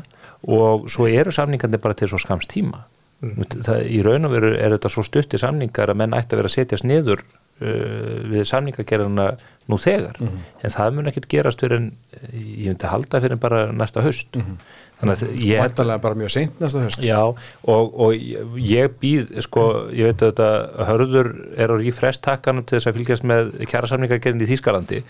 [0.52, 2.84] Og svo eru samlingarnir bara til svo skamst tíma.
[3.24, 3.46] Mm.
[3.64, 6.50] það, í raun og veru er þetta svo stutti samlingar að menn ætti að vera
[6.52, 9.30] að setjast niður uh, við samlingagerðina
[9.72, 10.20] nú þegar.
[10.20, 10.42] Mm.
[10.62, 11.94] en það mun ekkert gerast fyrir en
[12.36, 14.60] ég myndi halda fyrir bara næsta höst mm
[15.04, 20.24] ég, Mættalega bara mjög seint næsta höst Já og, og ég býð sko, ég veit
[20.24, 25.02] að þetta hörður er á rífrestakkanum til þess að fylgjast með kjærasamningagerðin í Þýskalandi.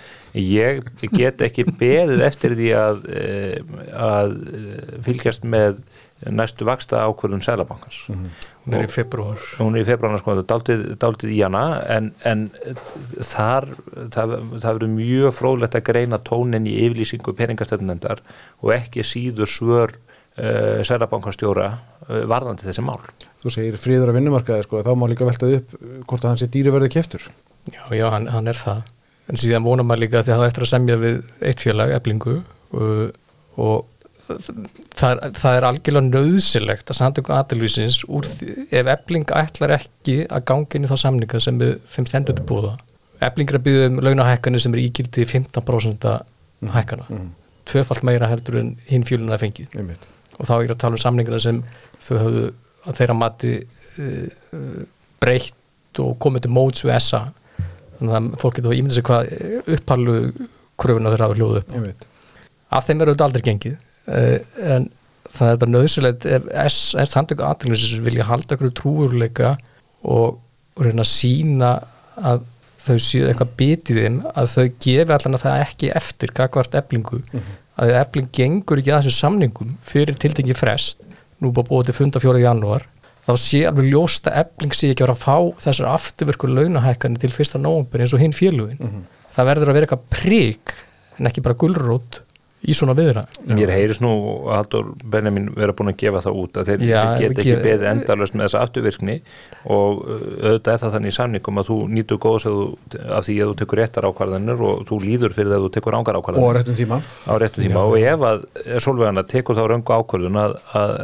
[0.42, 0.82] Ég
[1.14, 4.36] get ekki beðið eftir því að, eh, að
[5.06, 5.84] fylgjast með
[6.24, 8.46] næstu vaksta ákvörðun Sælabankans mm -hmm.
[8.66, 12.50] hún er í februar hún er í februar, sko, dáltið, dáltið í hana en, en
[13.20, 13.68] þar
[14.16, 18.24] það, það verður mjög fróðlegt að greina tónin í yfirlýsingu peningastöndendar
[18.62, 19.92] og ekki síður svör
[20.40, 21.68] uh, Sælabankastjóra
[22.10, 23.00] uh, varðandi þessi mál.
[23.42, 25.76] Þú segir fríður að vinnumarkaði sko, þá má líka veltað upp
[26.08, 27.28] hvort að hann sé dýriverði keftur
[27.74, 28.82] Já, já, hann, hann er það.
[29.26, 32.36] En síðan vonar maður líka að það eftir að semja við eitt félag, eblingu
[32.78, 33.16] og,
[33.58, 33.86] og
[34.26, 40.88] það, það er algjörlega nöðsilegt að samtöku aðilvísins ef ebling ætlar ekki að gangi inn
[40.88, 42.76] í þá samninga sem við þeim stendur til búða
[43.24, 46.08] eblingur að byggja um launahækkanir sem er ígildi 15%
[46.74, 47.06] hækkana.
[47.10, 47.32] Mm.
[47.66, 49.72] tvöfalt meira heldur en hinn fjöluna fengið.
[49.74, 50.10] Einmitt.
[50.38, 51.62] og þá er að tala um samningarna sem
[52.04, 52.44] þau hafðu
[52.86, 53.54] að þeirra mati
[54.04, 54.84] uh,
[55.24, 57.22] breytt og komið til móts við SA
[57.96, 59.32] þannig að fólk getur að ímynda sig hvað
[59.78, 60.18] upphallu
[60.76, 62.08] kröfuna þeirra hafa hljóðu upp Einmitt.
[62.70, 64.90] af þeim verður þetta aldrei gengið en
[65.36, 69.56] það er bara nöðsilegt ef samtöku aðtæklusins vilja halda okkur trúurleika
[70.04, 70.38] og,
[70.76, 71.72] og reyna að sína
[72.16, 72.46] að
[72.86, 77.22] þau séu eitthvað bitið þeim að þau gefi allan að það ekki eftir kakvart eblingu
[77.22, 77.56] mm -hmm.
[77.82, 81.02] að ebling gengur ekki að þessum samningum fyrir tildengi frest
[81.42, 82.86] nú búið búið til funda fjórið janúar
[83.26, 87.34] þá sé alveg ljósta ebling sé ekki að vera að fá þessar afturverku launahækani til
[87.34, 89.04] fyrsta nógumber eins og hinn félugin mm -hmm.
[89.36, 90.76] það verður að vera eitthvað prík
[91.18, 92.22] en ekki bara gullrót
[92.66, 93.26] í svona viðra.
[93.48, 94.12] Mér heyris nú
[94.50, 97.88] að Haldur Benjamin vera búin að gefa það út að þeir Já, get ekki beðið
[97.92, 99.18] endalust með þessa afturvirkni
[99.76, 103.52] og uh, auðvitað er það þannig í samningum að þú nýtur góðs af því að
[103.52, 106.46] þú tekur réttar ákvarðanir og þú líður fyrir það að þú tekur ángar ákvarðanir.
[106.46, 107.02] Og á réttum tíma.
[107.26, 108.48] Á réttum tíma og ef að
[108.86, 110.96] solvegana tekur þá röngu ákvarðun að, að,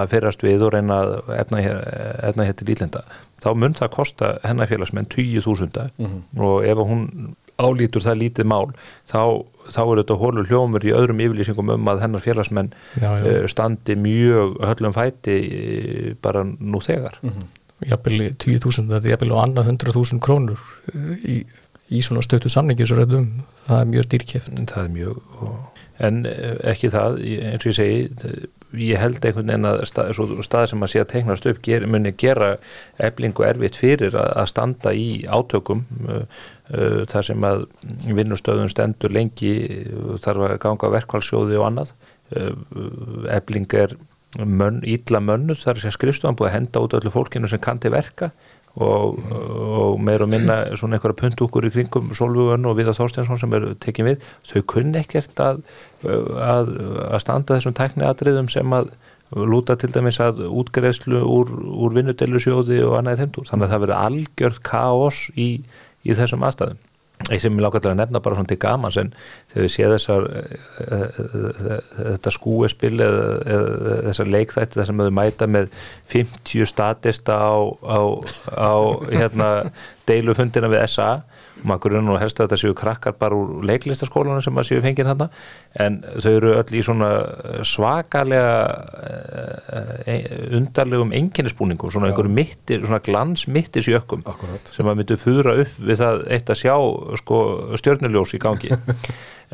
[0.00, 1.80] að ferast við og reyna að efna hér,
[2.30, 3.06] efna hér til ílenda
[3.42, 6.40] þá mun það kosta hennafélagsmenn 20.000 mm -hmm.
[6.40, 8.72] og ef hún álítur það lítið mál
[9.08, 13.26] þá, þá er þetta hólur hljómur í öðrum yfirlýsingum um að hennar félagsmenn já, já.
[13.26, 17.54] Uh, standi mjög höllum fæti uh, bara nú þegar mm -hmm.
[17.86, 20.60] Jafnvel 10.000 þetta er jafnvel á annað 100.000 krónur
[20.94, 21.44] uh, í,
[21.88, 26.92] í svona stöttu samningi reyndum, það er mjög dýrkjeft Það er mjög og, en ekki
[26.92, 27.20] það,
[27.52, 30.10] eins og ég segi ég held einhvern veginn að stað,
[30.44, 32.56] staðir sem að sé að teiknast upp ger, muni gera
[33.00, 35.86] eblingu erfitt fyrir að, að standa í átökum
[36.66, 37.60] Uh, þar sem að
[38.10, 39.52] vinnustöðun stendur lengi
[40.24, 41.92] þarf að ganga verkvælsjóði og annað.
[43.30, 43.94] Ebling uh, er
[44.42, 47.92] mönn, ítla mönnus þar sem skrifstofan búið að henda út öllu fólkinu sem kann til
[47.94, 48.32] verka
[48.76, 53.56] og, og meir og minna svona einhverja punktúkur í kringum Solvögun og Viðar Þorstjánsson sem
[53.56, 54.30] eru tekið við.
[54.50, 55.62] Þau kunni ekkert að,
[56.04, 56.72] að,
[57.08, 58.92] að standa þessum tækniadriðum sem að
[59.34, 64.02] lúta til dæmis að útgreðslu úr, úr vinnudelusjóði og annað þeimdur þannig að það verður
[64.04, 65.48] algjörð kaos í
[66.06, 66.85] í þessum aðstæðum
[67.30, 69.12] eitt sem ég til að nefna bara svona til gamans en
[69.50, 71.20] þegar við séum þessar eh, eh,
[71.72, 75.70] eh, þetta skúespil eða þessar leikþætti þar sem við mæta með
[76.12, 78.00] 50 statista á, á,
[78.52, 78.74] á
[79.10, 79.48] hérna,
[80.08, 81.10] deilufundina við SA
[81.64, 85.10] maður grunn og helst að þetta séu krakkar bara úr leiklistaskólanum sem maður séu fengið
[85.10, 85.28] þarna?
[85.84, 87.10] En þau eru öll í svona
[87.66, 88.56] svakalega
[89.70, 94.26] uh, undarlegum enginnispúningum, svona einhverju mittir, svona glans mittisjökkum
[94.66, 96.76] sem maður myndi fúra upp við það eitt að sjá
[97.22, 97.40] sko,
[97.80, 98.76] stjörnuljós í gangi.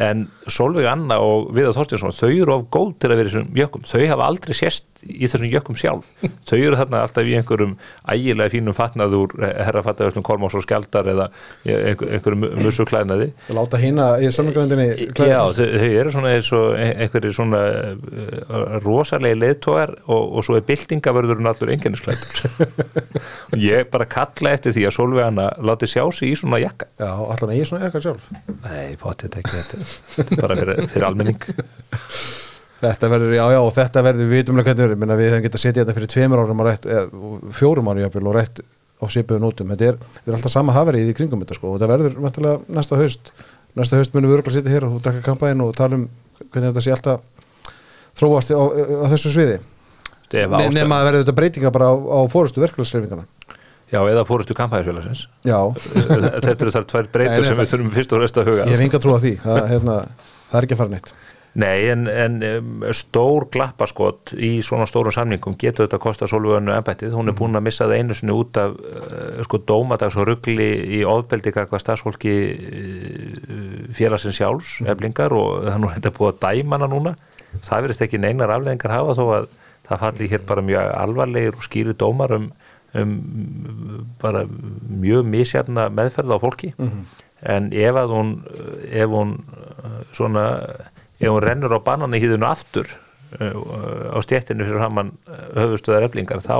[0.01, 3.59] En Solveig Anna og Viðar Þorstinsson þau eru of góð til að vera í þessum
[3.59, 3.83] jökkum.
[3.85, 6.09] Þau hafa aldrei sérst í þessum jökkum sjálf.
[6.49, 7.75] Þau eru þarna alltaf í einhverjum
[8.13, 11.29] ægilega fínum fatnað úr herrafattaðurslum Kormás og Skjaldar eða
[11.67, 17.37] einhver, einhverjum musuklænaði Láta hína í samlingarvendinni Já, þau, þau eru svona eins og einhverjir
[17.37, 17.63] svona
[18.85, 22.23] rosalegi leðtógar og, og svo er byltingavörðurinn allur enginnisklæður
[23.63, 26.89] ég bara kalla eftir því að Solveigana láti sjá sig í svona jakka.
[27.01, 28.31] Já, allan í svona jakka sjálf?
[28.65, 31.51] Nei, potið ekki þetta þetta er bara fyrir, fyrir almenning
[32.83, 35.83] Þetta verður, já, já, og þetta verður vitumlega hvernig verður, við hefum getað að setja
[35.85, 39.93] þetta fyrir tveimur árum rætt, eða, fjórum árum jáfnvel og rætt á sípuðu nótum, þetta
[39.93, 42.99] er, þetta er alltaf sama haverið í kringum þetta sko og þetta verður vantilega næsta
[42.99, 43.31] haust,
[43.79, 46.09] næsta haust munum við örgulega að setja hér og drakka kampæðin og tala um
[46.43, 47.71] hvernig þetta sé alltaf
[48.19, 49.61] þróast á, á þessu sviði.
[50.33, 53.27] Nema að verður þetta breytinga bara á, á fórustu verkeflagsreifingana
[53.93, 55.59] Já, eða fórustu kampæðisfélagsins Já.
[55.85, 58.85] Þetta eru þar tvær breytur sem við þurfum fyrst og rest að huga Ég hef
[58.87, 59.97] enga trú að því, það, hérna,
[60.49, 61.13] það er ekki að fara neitt
[61.53, 62.39] Nei, en, en
[62.97, 67.13] stór glappaskott í svona stórum samningum getur þetta að kosta Solvögunu ennbættið.
[67.13, 70.71] Hún er búin að missa það einu sinni út af uh, sko dómadags og ruggli
[70.97, 74.89] í ofbeldi hvað stafsfólki uh, félagsins sjálfs, mm.
[74.95, 77.13] eflingar og það er nú þetta búið að dæma hana núna.
[77.59, 79.51] Það verðist ekki neinar afleðingar hafa þó að
[79.91, 82.47] það falli hér bara mjög alvarlegir og skýri dómar um,
[82.97, 83.13] um
[84.23, 84.47] bara
[84.89, 86.73] mjög misjafna meðferð á fólki.
[86.79, 87.05] Mm -hmm.
[87.43, 88.29] En ef að hún,
[88.89, 90.47] ef hún uh, svona
[91.23, 92.91] ef hún rennur á bannan í hýðinu aftur
[93.39, 96.59] uh, á stjættinu fyrir haman uh, höfustöðar eflingar þá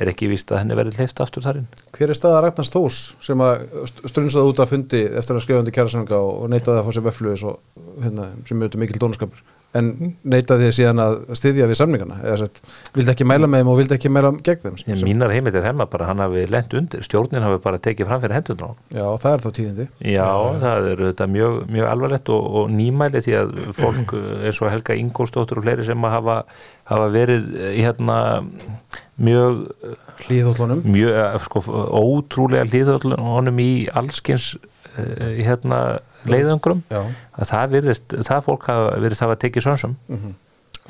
[0.00, 1.68] er ekki víst að henni verið hleyft aftur þarinn.
[1.96, 3.64] Hver er staða Ragnars Þós sem að
[4.08, 7.34] strunsaði út af fundi eftir að skrifa undir kjærasanga og neytaði að fá sér veflu
[7.36, 9.42] hérna, sem er mikil dónaskapur?
[9.78, 9.90] En
[10.26, 12.16] neytaði síðan að styðja við samningana?
[12.24, 12.60] Eða sett,
[12.96, 15.04] vildi ekki mæla með þeim og vildi ekki mæla gegn þeim sem...
[15.06, 17.04] Mínar heimilt er hefna bara, hann hafi lent undir.
[17.06, 19.86] Stjórnin hafi bara tekið fram fyrir hendur Já, það er þá tíðindi.
[20.10, 20.30] Já,
[20.64, 24.16] það er þetta mjög, mjög alvarlegt og, og nýmæli því að fólk
[24.48, 26.40] eins og Helga Ingólstóttur og fleiri sem hafa,
[26.90, 28.18] hafa verið hérna
[29.20, 29.66] mjög
[30.26, 30.82] hlýðhóllunum.
[30.84, 31.62] mjög, eh, sko,
[31.94, 34.56] ótrúlega hlýðhóllunum í allskins
[34.96, 40.22] eh, hérna leiðangrum að það, virðist, það fólk hafa verið það að tekið svonsum mm
[40.22, 40.38] -hmm.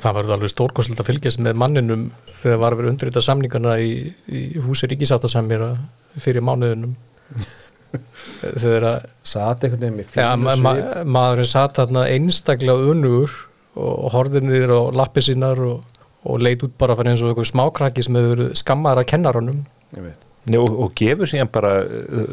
[0.01, 2.03] Það var alveg stórkonsult að fylgjast með manninum
[2.41, 5.75] þegar var að vera undrita samningarna í, í húsi ríkisáttasamira
[6.17, 6.95] fyrir mánuðunum
[8.63, 10.73] þegar að Sat einhvern veginn með ja, ma ma
[11.05, 13.35] maðurinn satt þarna einstaklega unugur
[13.75, 15.83] og, horðið niður á lappi sínar og,
[16.23, 19.63] og leit út bara fyrir eins og einhver smákrakki sem hefur skemmar að kenna honum
[19.93, 21.75] Ég veit Og, og gefur síðan bara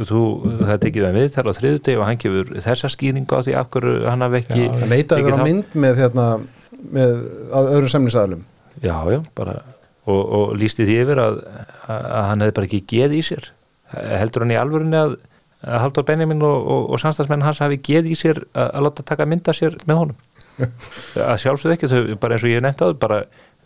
[0.09, 0.21] þú,
[0.63, 3.97] það tekið við viðtal á þriðutegi og hann gefur þessa skýringu á því af hverju
[4.09, 6.29] hann hafi ekki já, hann leitaði verið á mynd með, hérna,
[6.97, 7.13] með
[7.61, 8.47] öðrum semnisaðlum
[8.81, 9.59] já, já, bara
[10.09, 11.41] og, og lísti því yfir að,
[11.89, 13.51] að hann hefði bara ekki geð í sér.
[13.93, 15.17] Heldur hann í alvörunni að,
[15.65, 19.29] að Haldur Benjamin og, og samstagsmenn hans hafi geð í sér að, að láta taka
[19.29, 20.25] mynda sér með honum?
[21.31, 23.19] Að sjálfsögðu ekki, þau, bara eins og ég nefndi á þau bara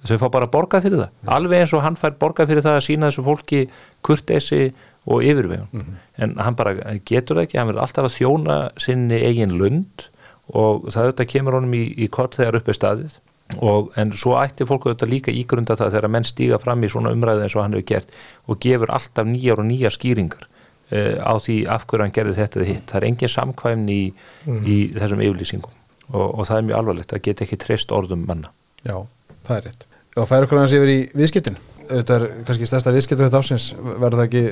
[0.08, 1.10] þau fá bara borgað fyrir það.
[1.36, 3.60] Alveg eins og hann fær borgað fyrir það að sína þessu fólki
[4.02, 4.62] kurtesi
[5.06, 5.68] og yfirvegun.
[5.72, 5.94] Mm -hmm.
[6.18, 10.08] en hann bara getur það ekki hann verður alltaf að þjóna sinni eigin lund
[10.52, 13.18] og það auðvitað kemur honum í, í kott þegar upp er staðið.
[13.60, 17.12] Og, en svo ætti fólk auðvitað líka ígrunda það þegar menn stíga fram í svona
[17.12, 18.08] umræði eins og hann hefur gert
[18.46, 20.46] og gefur alltaf nýjar og nýjar skýringar
[20.92, 22.86] uh, á því af hverju hann gerði þetta hitt.
[22.88, 24.12] Það er engin samkvæmni í,
[24.46, 24.66] mm -hmm.
[24.66, 25.72] í þessum yfirlýsingum.
[26.12, 28.48] Og, og það er mjög alvarlegt það get ekki treyst orðum manna.
[28.84, 29.06] Já,
[29.44, 33.28] það er rétt og færa okkur hans yfir í viðskiptin þetta er kannski stærsta viðskiptur
[33.28, 34.44] þetta ásins verður það ekki,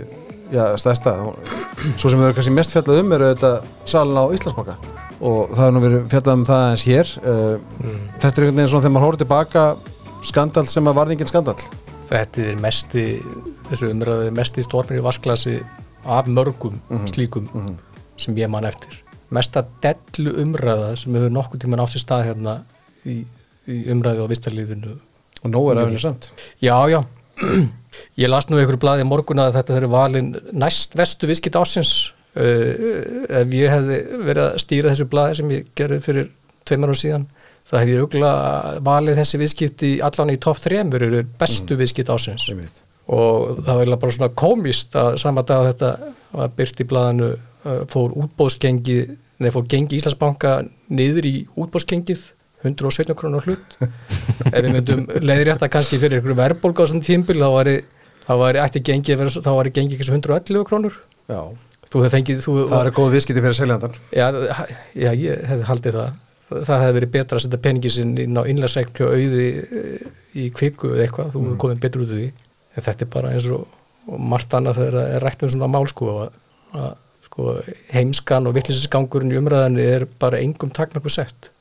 [0.54, 1.14] já, stærsta
[1.96, 3.52] svo sem við verðum kannski mest fjallað um eru þetta
[3.92, 4.76] salin á Íslandsbaka
[5.20, 8.00] og það er nú verið fjallað um það eins hér uh, mm.
[8.22, 9.66] þetta er einhvern veginn svona þegar maður hóður tilbaka
[10.30, 11.60] skandal sem að varði engin skandal
[12.10, 13.02] Þetta er mesti
[13.68, 15.60] þessu umröðu mesti stórmir í vasklasi
[16.10, 17.12] af mörgum mm -hmm.
[17.12, 17.76] slíkum mm -hmm.
[18.16, 22.62] sem ég man eftir mesta dellu umröða sem hefur nokkur tíma nátt sér stað hérna
[23.06, 23.24] í,
[23.68, 24.96] í umröðu á vistarlífinu
[25.40, 26.30] Og nóg er aðeins samt.
[26.60, 27.02] Já, já.
[28.20, 31.94] Ég las nú einhverju blæði morgun að þetta eru valin næst vestu viðskipt ásins.
[32.30, 33.96] Uh, ef ég hefði
[34.28, 36.28] verið að stýra þessu blæði sem ég gerði fyrir
[36.68, 37.24] tveimar ára síðan,
[37.66, 41.80] það hefði ég auðvitað valið þessi viðskipt í allan í topp þrejum verið bestu mm.
[41.80, 42.46] viðskipt ásins.
[43.10, 47.32] Og það var bara svona komist að sama dag að þetta var byrt í blæðinu
[47.32, 49.00] uh, fór útbóðsgengi,
[49.42, 50.54] neða fór gengi Íslandsbanka
[50.92, 52.28] niður í útbóðsgengið
[52.64, 53.74] 117 krónur hlut.
[54.54, 57.74] Ef við myndum leiðri þetta kannski fyrir einhverju verðbólk á þessum tímbil þá væri,
[58.26, 60.98] þá væri ekki gengið þá væri gengið ekki svo 111 krónur.
[61.30, 61.40] Já,
[61.90, 64.26] fengið, þú, það er góð viðskipti fyrir seljandan já,
[64.94, 66.18] já, ég hefði haldið það.
[66.50, 70.48] Það hefði verið betra að setja peningið sinn inn á innlægsreiklu og auði eh, í
[70.54, 71.60] kviku eða eitthvað, þú mm.
[71.62, 72.30] komið betur út af því.
[72.74, 73.76] En þetta er bara eins og,
[74.10, 76.40] og margt annað þegar það er rætt með svona mál sko að,
[76.74, 76.90] að
[77.28, 77.54] sko,
[77.94, 81.52] heimskan og vittlisesgangurinn í umræðinni er bara engum takmörku sett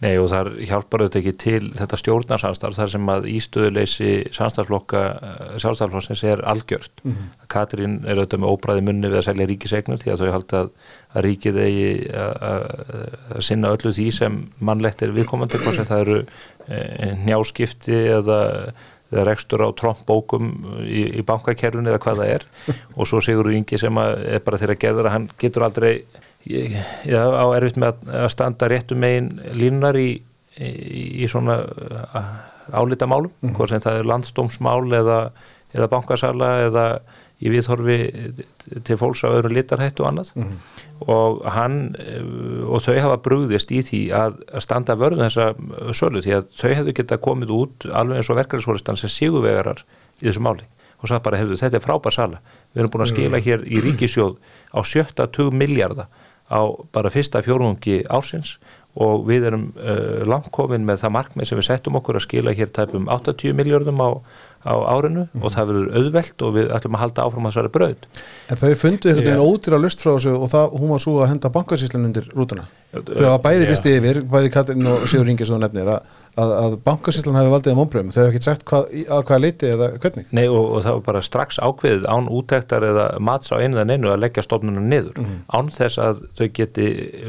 [0.00, 5.02] Nei og þar hjálpar þetta ekki til þetta stjórnarsamstarf þar sem að ístöðuleysi samstarflokka
[5.60, 7.02] sjálfstæðarflossins er algjört.
[7.04, 7.34] Mm -hmm.
[7.52, 10.70] Katrín er auðvitað með óbræði munni við að selja ríkisegnur því að þau halda að,
[11.12, 16.18] að ríkið eigi að sinna öllu því sem mannlegt er viðkomandi hvort sem það eru
[16.68, 18.40] e, njáskipti eða
[19.10, 20.50] eða rekstur á trombókum
[20.86, 22.44] í, í bankakerfinu eða hvað það er
[22.98, 25.94] og svo Sigur Ingi sem er bara þeirra gerður að hann getur aldrei
[26.48, 26.76] ég,
[27.08, 30.10] já, á erfitt með að standa réttum megin línunar í,
[30.56, 30.70] í,
[31.24, 31.60] í svona
[32.70, 33.56] álita málum, mm.
[33.56, 35.18] hvort sem það er landstómsmál eða,
[35.74, 36.86] eða bankasala eða
[37.40, 37.96] í viðhorfi
[38.84, 40.56] til fólks á öðru litarhættu og annað mm.
[41.08, 41.78] og hann
[42.68, 46.96] og þau hafa brúðist í því að standa vörðum þessa sölu því að þau hefðu
[46.98, 49.80] geta komið út alveg eins og verkefælisvoristan sem síguvegarar
[50.20, 50.68] í þessu máli
[51.00, 52.42] og það bara hefðu þetta er frábær sala
[52.74, 53.46] við erum búin að skila mm.
[53.48, 54.36] hér í ríkisjóð
[54.76, 56.12] á 70 miljardar
[56.50, 56.60] á
[56.92, 58.58] bara fyrsta fjórungi ársins
[58.98, 62.72] og við erum uh, langkomin með það markmið sem við settum okkur að skila hér
[62.74, 64.10] tæpum 80 miljardum á
[64.60, 65.40] á árinu mm.
[65.42, 68.06] og það verður auðvelt og við ætlum að halda áfram að svara bröð
[68.50, 71.30] En þau fundu einhvern veginn ódýra lust frá þessu og það, hún var svo að
[71.30, 72.66] henda bankasíslun undir rútuna.
[72.90, 76.54] Þau hafa bæði listi yfir, bæði Katrin og Sigur Ingi sem þú nefnir að, að,
[76.56, 79.90] að bankasíslun hafi valdið um ombröðum, þau hafa ekkert sagt hvað, að hvaða leiti eða
[80.02, 80.32] hvernig.
[80.34, 83.86] Nei og, og það var bara strax ákveðið án útæktar eða mats á einu eða
[83.92, 85.14] neinu að leggja stofnunum niður.
[85.22, 85.38] Mm.
[85.54, 86.88] án þess að þau geti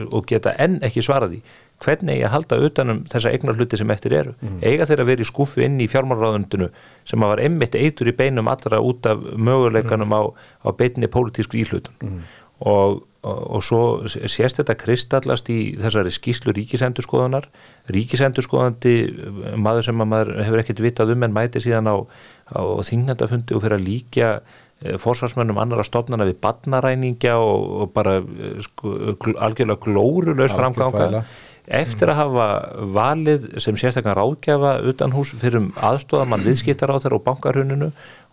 [0.09, 1.43] og geta enn ekki svaraði
[1.81, 4.33] hvernig ég halda utanum þessa eignar hluti sem eftir eru.
[4.41, 4.59] Mm.
[4.63, 6.69] Eiga þeirra verið skuffi inn í fjármálráðundinu
[7.07, 10.17] sem að var einmitt eitur í beinum allra út af möguleikanum mm.
[10.17, 10.21] á,
[10.67, 12.21] á beinni pólitísku íhlutun mm.
[12.69, 17.49] og, og, og svo sést þetta kristallast í þessari skíslu ríkisendurskoðunar
[17.93, 18.95] ríkisendurskoðandi
[19.57, 21.95] maður sem maður hefur ekkert vitað um en mæti síðan á,
[22.53, 28.19] á þingnandafundi og fyrir að líka eh, fórsvarsmönnum annara stofnana við badnaræninga og, og bara
[28.21, 28.97] eh, sko,
[29.33, 31.25] algjörlega glórulegs framganga
[31.67, 32.47] eftir að hafa
[32.95, 37.91] valið sem sérstaklega ráðgjafa utan hús fyrir um aðstofamann viðskiptar á þeirra og bankarhuninu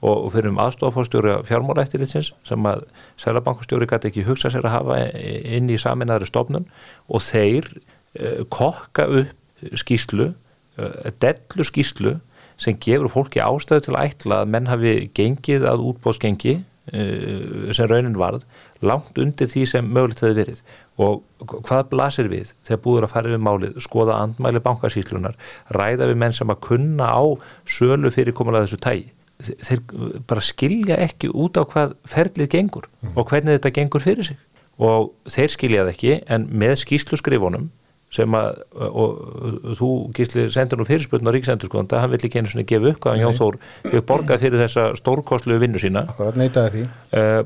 [0.09, 2.85] og fyrir um aðstofafórstjóri fjármálaeftirlitsins sem að
[3.19, 6.69] selabankastjóri gæti ekki hugsa sér að hafa inn í saminæðri stofnun
[7.11, 9.35] og þeir uh, kokka upp
[9.75, 10.31] skýslu,
[10.79, 12.17] uh, dellu skýslu
[12.59, 17.91] sem gefur fólki ástæðu til að ætla að menn hafi gengið að útbóðsgengi uh, sem
[17.91, 18.47] raunin varð
[18.79, 20.63] langt undir því sem mögulegt hefði verið
[20.99, 21.23] og
[21.69, 25.39] hvað blasir við þegar búður að fara við málið, skoða andmæli bankasíslunar,
[25.75, 27.23] ræða við menn sem að kunna á
[27.71, 29.83] sölu fyrirkomulega þessu tægi þeir
[30.27, 33.15] bara skilja ekki út á hvað ferlið gengur mm.
[33.15, 34.39] og hvernig þetta gengur fyrir sig.
[34.79, 37.69] Og þeir skiljaði ekki en með skíslu skrifunum
[38.15, 39.17] sem að, og,
[39.69, 43.03] og þú gísli sendur nú fyrirspöldun á Ríksendurskóðanda hann vill ekki einu svona gefa upp
[43.05, 46.07] hvaðan Jón Þór hefur borgað fyrir þessa stórkostlu vinnu sína.
[46.09, 46.39] Akkurat
[46.73, 46.87] því.
[47.13, 47.43] Uh,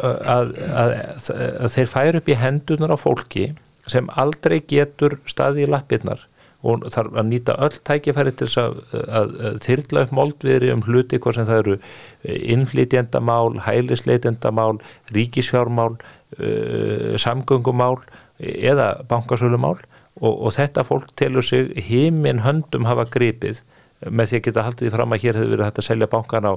[0.00, 0.94] að, að,
[1.36, 3.50] að þeir færu upp í hendunar á fólki
[3.90, 6.24] sem aldrei getur staði í lappirnar
[6.66, 8.58] og þarf að nýta öll tækifæri til þess
[9.20, 11.76] að þyrla upp moldviðri um hluti hvað sem það eru
[12.56, 14.80] innflytjendamál, hælisleitendamál
[15.14, 15.98] ríkisfjármál
[16.40, 18.00] uh, samgöngumál
[18.40, 19.76] eða bankasölumál
[20.20, 23.62] og, og þetta fólk telur sig heiminn höndum hafa gripið
[24.06, 26.54] með því að geta haldið fram að hér hefur verið hægt að selja bankan á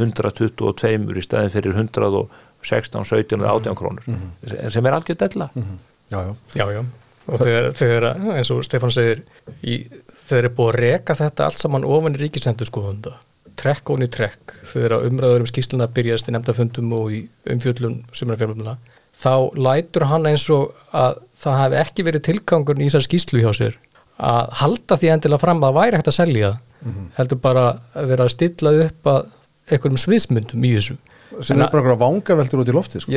[0.00, 4.68] 122 í staðin fyrir 116, 17 og 18 krónur mm -hmm.
[4.70, 5.78] sem er algjörð della mm -hmm.
[6.10, 6.84] Já, já, já, já.
[7.26, 8.04] og þegar, þegar
[8.36, 9.22] eins og Stefán segir
[9.62, 9.88] í,
[10.28, 13.12] þeir eru búið að reka þetta allt saman ofan í ríkisendur skoðunda
[13.56, 18.30] trekk og onni trekk þegar umræður um skýsluna byrjast í nefndafundum og í umfjöldlun sem
[18.30, 18.76] er fjármjöluna
[19.16, 23.52] þá lætur hann eins og að það hef ekki verið tilgangur í þessar skýslu hjá
[23.58, 23.78] sér
[24.22, 27.08] að halda því endilega fram að væri hægt að selja mm -hmm.
[27.16, 29.24] heldur bara að vera að stilla upp að
[29.70, 30.96] einhverjum sviðsmyndum í þessu
[31.40, 33.12] sem er bara einhverja vangaveltur út í lofti sko.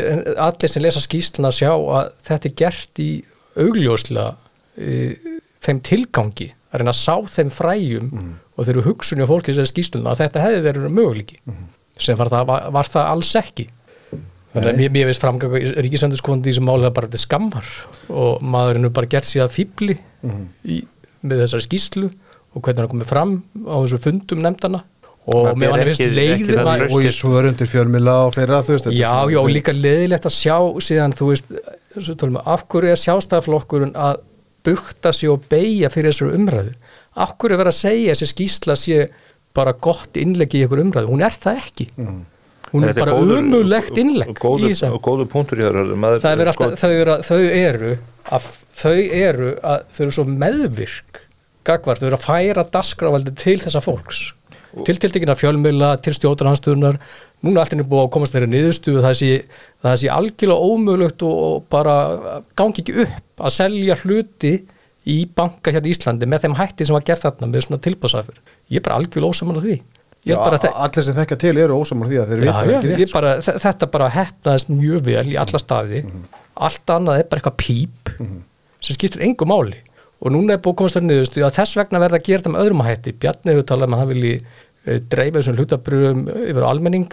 [0.47, 3.09] allir sem lesa skýsluna sjá að þetta er gert í
[3.55, 4.35] augljóslega
[4.77, 5.15] e,
[5.63, 8.33] þeim tilgangi að reyna að sá þeim fræjum mm -hmm.
[8.55, 11.67] og þeir eru hugsunni á fólki sem skýsluna að þetta hefði verið möguleiki mm -hmm.
[11.99, 13.69] sem var það, var, var það alls ekki
[14.55, 17.71] Þannig að mér, mér veist framganga í ríkisönduskóndi í þessum máli að bara þetta skammar.
[18.07, 20.83] Og maðurinn er bara gert að fýbli mm -hmm.
[21.27, 22.09] með þessari skýslu
[22.55, 23.33] og hvernig hann er komið fram
[23.67, 24.83] á þessu fundum nefndana
[25.25, 29.39] og mér var nefnist leiðið og í svörundir fjörmila og fleira þú veist Já, já,
[29.41, 31.49] og líka leiðilegt að sjá síðan, þú veist,
[32.45, 34.21] af hverju er sjástaflokkurinn að
[34.65, 36.75] bukta sig og beigja fyrir þessu umræðu?
[37.17, 39.09] Af hverju verið að segja þessi skýsla sé
[39.55, 41.89] bara gott innleggi í einhver umræðu, hún er það ekki.
[41.97, 42.23] Mm -hmm
[42.75, 46.71] hún er bara umulegt innlegg góður, í þessum góður punktur í það sko...
[46.79, 47.93] þau, eru, þau eru
[48.25, 51.21] að þau eru að þau eru svo meðvirk
[51.65, 54.25] gagvar, þau eru að færa dasgrávaldi til þessa fólks.
[54.85, 56.99] Til tiltekina fjölmjöla, til stjóðarhansstuðunar
[57.45, 59.29] núna allt er búið að komast þeirra niðurstu það sé,
[59.83, 61.95] það sé algjörlega ómögulegt og bara
[62.59, 64.53] gangi ekki upp að selja hluti
[65.05, 68.39] í banka hérna í Íslandi með þeim hætti sem var gert þarna með svona tilbúðsafur
[68.73, 69.77] ég er bara algjörlega ósaman á því
[70.85, 73.19] Allir sem þekka til eru ósamar því að þeir vita já, ekki sko.
[73.19, 76.01] bara, þe- þetta bara hefnaðist mjög vel í alla staði.
[76.55, 78.13] Allt annað er bara eitthvað píp
[78.81, 79.77] sem skiptir engu máli.
[80.25, 82.83] Og núna er að þar niðurstu að þess vegna verða að gera þetta með öðrum
[82.87, 83.13] hætti.
[83.21, 87.09] Bjarni hefur talað um að hann vilji uh, dreifa þessum hlutabröðum yfir á almenning.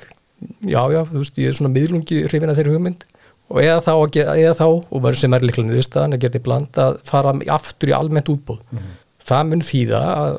[0.67, 3.05] Já, já, þú veist, ég er svona miðlungi hrifin að þeirri hugmynd.
[3.53, 3.93] Og eða þá,
[4.23, 7.91] að eða þá og verður sem er líklega niðurstaðan að geta bland að fara aftur
[7.91, 8.63] í almennt útbúð
[9.23, 10.39] það mun þýða að,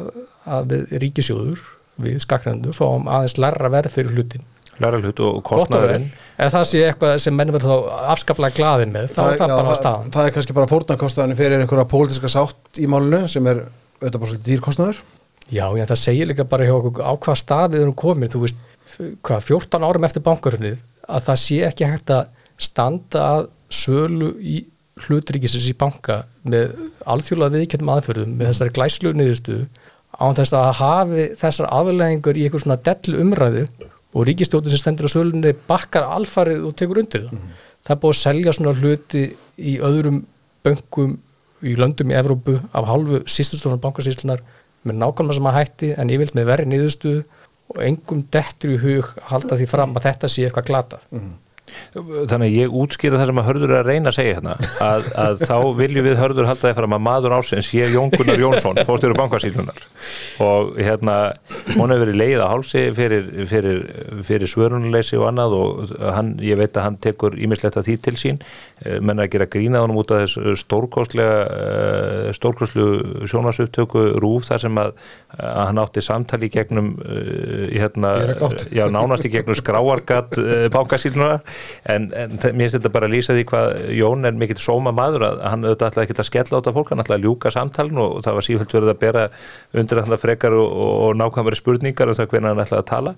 [0.56, 1.60] að ríkisjóður
[2.02, 4.46] við skakrendur fáum aðeins lærra verð fyrir hlutin
[4.82, 6.08] læra hlut og kostnaðurinn.
[6.42, 9.56] Ef það sé eitthvað sem menn verður þá afskaplega glaðin með, þá er það já,
[9.56, 10.14] bara á það, staðan.
[10.16, 14.32] það er kannski bara fórnarkostnaðin fyrir einhverja pólitíska sátt í málinu sem er auðvitað bara
[14.32, 15.02] svolítið dýrkostnaður.
[15.54, 18.44] Já, en það segir líka bara hjá okkur á hvað stað við erum komin, þú
[18.48, 18.68] veist,
[19.22, 22.30] hvað, 14 árum eftir bankaröfnið, að það sé ekki hægt að
[22.64, 24.64] standa að sölu í
[25.04, 26.76] hlutríkisins í banka með
[27.10, 29.64] alþjóðlega viðkjöndum aðferðum, með þessari glæslu niðurstuðu,
[30.20, 33.68] án þess að hafi þessar afleðingur í eitthvað svona dellu umræðu
[34.14, 37.46] og ríkistjóttin sem stendur á sölunni bakkar alfarið og tekur undir það.
[37.84, 39.24] Það er búið að selja svona hluti
[39.58, 40.20] í öðrum
[40.64, 41.16] bönkum
[41.64, 44.44] í löndum í Evrópu af hálfu sýstustofnum bankasýslunar
[44.84, 47.24] með nákvæmlega sem að hætti en vilt með verri niðurstuðu
[47.74, 51.00] og engum dettur í hug að halda því fram að þetta sé eitthvað glata.
[51.94, 55.06] Þannig að ég útskýra það sem að hörður er að reyna að segja hérna að,
[55.24, 58.82] að þá viljum við hörður halda því fram að maður ásins sé Jón Gunnar Jónsson
[58.88, 59.80] fórstjóru bankasýlunar
[60.44, 61.16] og hérna
[61.74, 63.80] hún hefur verið leið á hálsi fyrir, fyrir,
[64.26, 68.16] fyrir svörunuleysi og annað og hann, ég veit að hann tekur ímislegt að því til
[68.20, 68.42] sín.
[68.84, 72.88] Menn að gera grínað honum út af þess stórkostlega stórkostlu
[73.30, 74.96] sjónasuptöku rúf þar sem að,
[75.38, 78.14] að hann átti samtali í gegnum uh, hérna,
[78.74, 80.36] já, nánast í gegnum skráargat
[80.74, 81.40] bankasýlunar
[81.90, 85.28] en, en mér finnst þetta bara að lýsa því hvað Jón er mikill sóma maður
[85.30, 88.06] að hann auðvitað ætlaði ekki að skella á þetta fólk, hann ætlaði að ljúka samtalinu
[88.06, 89.26] og það var sífælt verið að bera
[89.82, 93.16] undir alltaf frekar og, og, og nákvæmari spurningar um það hvernig hann ætlaði að tala.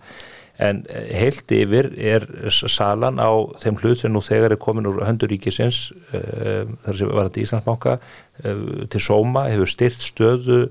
[0.66, 3.30] En eh, heilt yfir er salan á
[3.60, 7.96] þeim hlut sem nú þegar er komin úr hönduríkisins uh, þar sem var þetta Íslandsbanka
[8.00, 8.62] uh,
[8.92, 10.62] til Sóma hefur styrt stöðu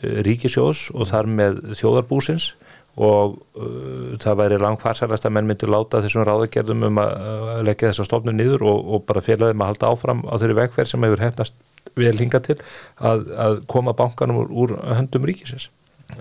[0.00, 2.52] ríkisjós og þar með þjóðarbúsins
[3.00, 7.92] og uh, það væri langfarsælast að menn myndi láta þessum ráðagerðum um að uh, leggja
[7.92, 11.24] þessa stofnu niður og, og bara félagum að halda áfram á þeirri vegferð sem hefur
[11.24, 11.56] hefnast
[11.96, 12.58] vel hinga til
[13.00, 15.70] að, að koma bankanum úr, úr höndum ríkisins.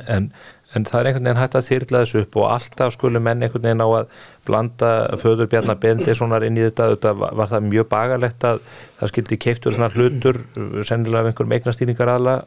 [0.08, 0.30] En,
[0.72, 3.66] en það er einhvern veginn hægt að þyrla þessu upp og alltaf skulle menn einhvern
[3.66, 4.14] veginn á að
[4.48, 8.62] blanda föður Bjarnar Bendissonar inn í þetta, þetta var, var það mjög bagalegt að
[9.02, 10.40] það skildi keiftur svona hlutur
[10.88, 12.38] sennilega af einhverjum eignastýringar aðla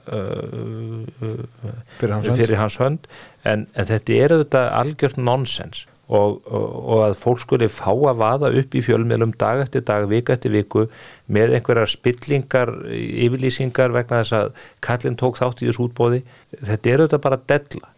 [2.00, 2.40] hans hönd.
[2.40, 3.12] fyrir hans hönd
[3.44, 8.20] en, en þetta er auðvitað algjört nonsens og, og, og að fólk skuli fá að
[8.20, 10.86] vaða upp í fjölmiðlum dag eftir dag, vika eftir viku
[11.32, 16.22] með einhverjar spillingar yfirlýsingar vegna þess að kallinn tók þátt í þessu útbóði
[16.60, 17.92] þetta er auðvitað bara della.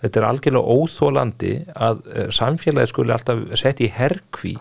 [0.00, 4.54] Þetta er algjörlega óþólandi að uh, samfélagi skuli alltaf setja í herkví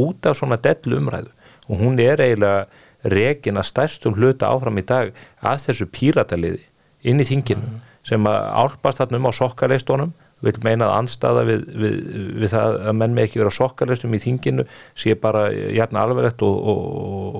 [0.00, 1.30] út af svona dellu umræðu.
[1.70, 2.64] Og hún er eiginlega
[3.10, 5.12] rekin að stærstum hluta áfram í dag
[5.46, 6.64] að þessu pírataliði
[7.06, 10.12] inn í þinginu sem að álpast þarna um á sokkaleistónum
[10.44, 11.96] vil meina að anstaða við, við,
[12.40, 14.64] við það að menn með ekki vera á sokkaleistum í þinginu
[14.98, 16.86] sé bara jafn alveglegt og, og,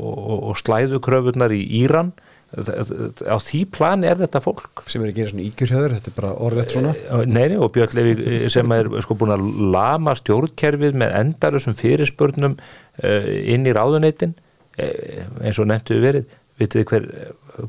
[0.00, 2.12] og, og slæðukröfurnar í Íran.
[2.50, 4.82] Á því plani er þetta fólk.
[4.90, 6.94] Sem er að gera svona ígjurhjöður, þetta er bara orðrætt svona.
[7.22, 12.58] Nei, nei, og Björn Levi sem er sko búin að lama stjórnkerfið með endalusum fyrirspurnum
[13.00, 14.34] inn í ráðuneytin
[14.80, 17.06] eins og nefntu við verið vitið hver,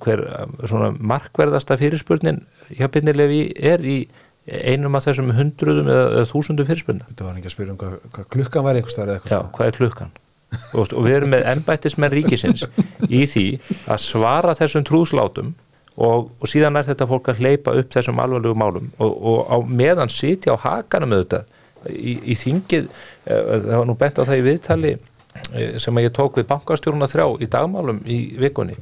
[0.03, 0.25] hver
[0.65, 2.43] svona markverðasta fyrirspurnin
[2.75, 4.01] hjá Levi er í
[4.47, 7.07] einum af þessum hundruðum eða, eða þúsundum fyrirspurna?
[7.11, 9.51] Þetta var ekki að spyrja um hvað, hvað klukkan væri einhvers staðar eða eitthvað Já,
[9.57, 10.13] hvað er klukkan?
[10.75, 12.65] og, við erum með ennbættismenn ríkisins
[13.07, 13.45] í því
[13.85, 15.53] að svara þessum trúslátum
[15.95, 18.91] og, og síðan er þetta fólk að hleypa upp þessum alvarlegu málum.
[19.01, 21.47] Og, og á meðan sitja á hakanum auðvitað
[21.89, 24.93] í, í þingið eh, það var nú bent á það í viðtali
[25.79, 28.77] sem að ég tók við bankastjóruna þrjá í dagmálum í vikunni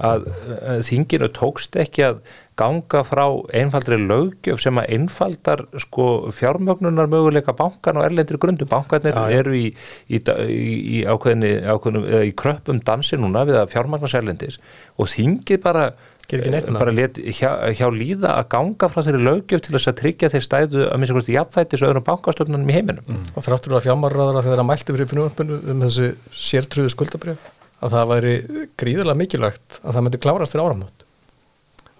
[0.00, 2.22] að eh, þinginu tókst ekki að
[2.60, 3.24] ganga frá
[3.56, 8.68] einfaldri löggjöf sem að einfaldar sko fjármögnunar möguleika bankan og erlendri grundu.
[8.68, 9.38] Bankarnir Já, já.
[9.40, 9.66] eru í,
[10.08, 14.60] í, í, í eða í kröppum dansi núna við að fjármagnas erlendis
[15.00, 15.86] og þingið bara
[16.30, 19.76] Gerir ekki neitt með bara let hjá, hjá líða að ganga frá þeirri löggjöf til
[19.76, 23.04] þess að tryggja þeir stæðu að minnst kosti jafnfættis öðrum bankastofnunum í heiminum.
[23.10, 23.28] Mm.
[23.34, 27.46] og þráttur að fjármarraðara þegar það mælti fyrir frumömpinu um þessu sértrúðu skuldabrjöf
[27.80, 28.34] að það væri
[28.80, 31.06] gríðarlega mikilvægt að það myndi klárast fyrir áramót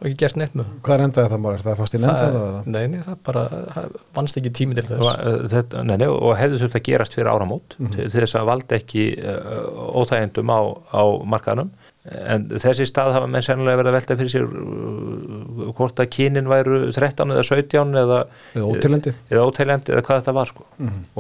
[0.01, 0.77] og ekki gert neitt með það.
[0.87, 2.61] hvað er endaði það maður, er það fast í nefnda það það eða?
[2.75, 3.43] nei, nei, það bara
[3.75, 7.17] það vannst ekki tími til þess uh, þetta, nei, nei, og hefði þurft að gerast
[7.19, 9.67] fyrir áramót til, til þess að valda ekki uh,
[10.01, 10.61] óþægendum á,
[10.97, 11.03] á
[11.35, 11.73] markaðanum
[12.09, 16.49] en þessi stað hafa menn sennilega verið að velta fyrir sér uh, hvort að kynin
[16.49, 18.21] væru 13 eða 17 eða
[18.55, 19.13] Eða óteljandi.
[19.29, 20.65] eða, óteljandi, eða hvað þetta var sko.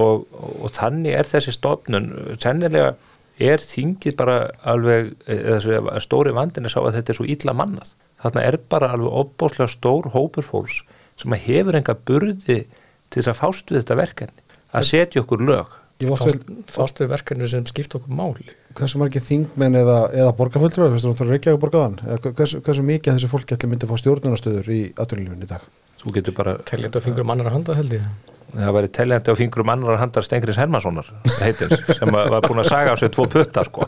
[0.00, 0.24] og,
[0.64, 2.08] og þannig er þessi stofnun
[2.40, 2.94] sennilega
[3.40, 7.92] er þingið bara alveg eða stóri vandin er sá að þetta er svo illa mannað
[8.20, 10.82] þarna er bara alveg opbóslega stór hópur fólks
[11.20, 14.44] sem að hefur enga burði til þess að fást við þetta verkefni
[14.76, 15.76] að setja okkur lög
[16.20, 21.08] fást, fást við verkefni sem skipt okkur máli hversu margir þingmenn eða, eða borgarfulltrúar, finnst
[21.08, 22.00] þú að Reykjavík borgaðan?
[22.06, 25.50] Eða hversu, hversu mikið af þessu fólki ætli myndi að fá stjórnunastöður í atvinnulífinu í
[25.50, 25.70] dag?
[26.00, 28.04] þú getur bara, teljandi á fingur mannar að handa held ég
[28.50, 32.70] það væri teljandi á fingrum annar handar Stengris Hermanssonar heitins, sem að var búin að
[32.70, 33.86] saga á sig tvo putta sko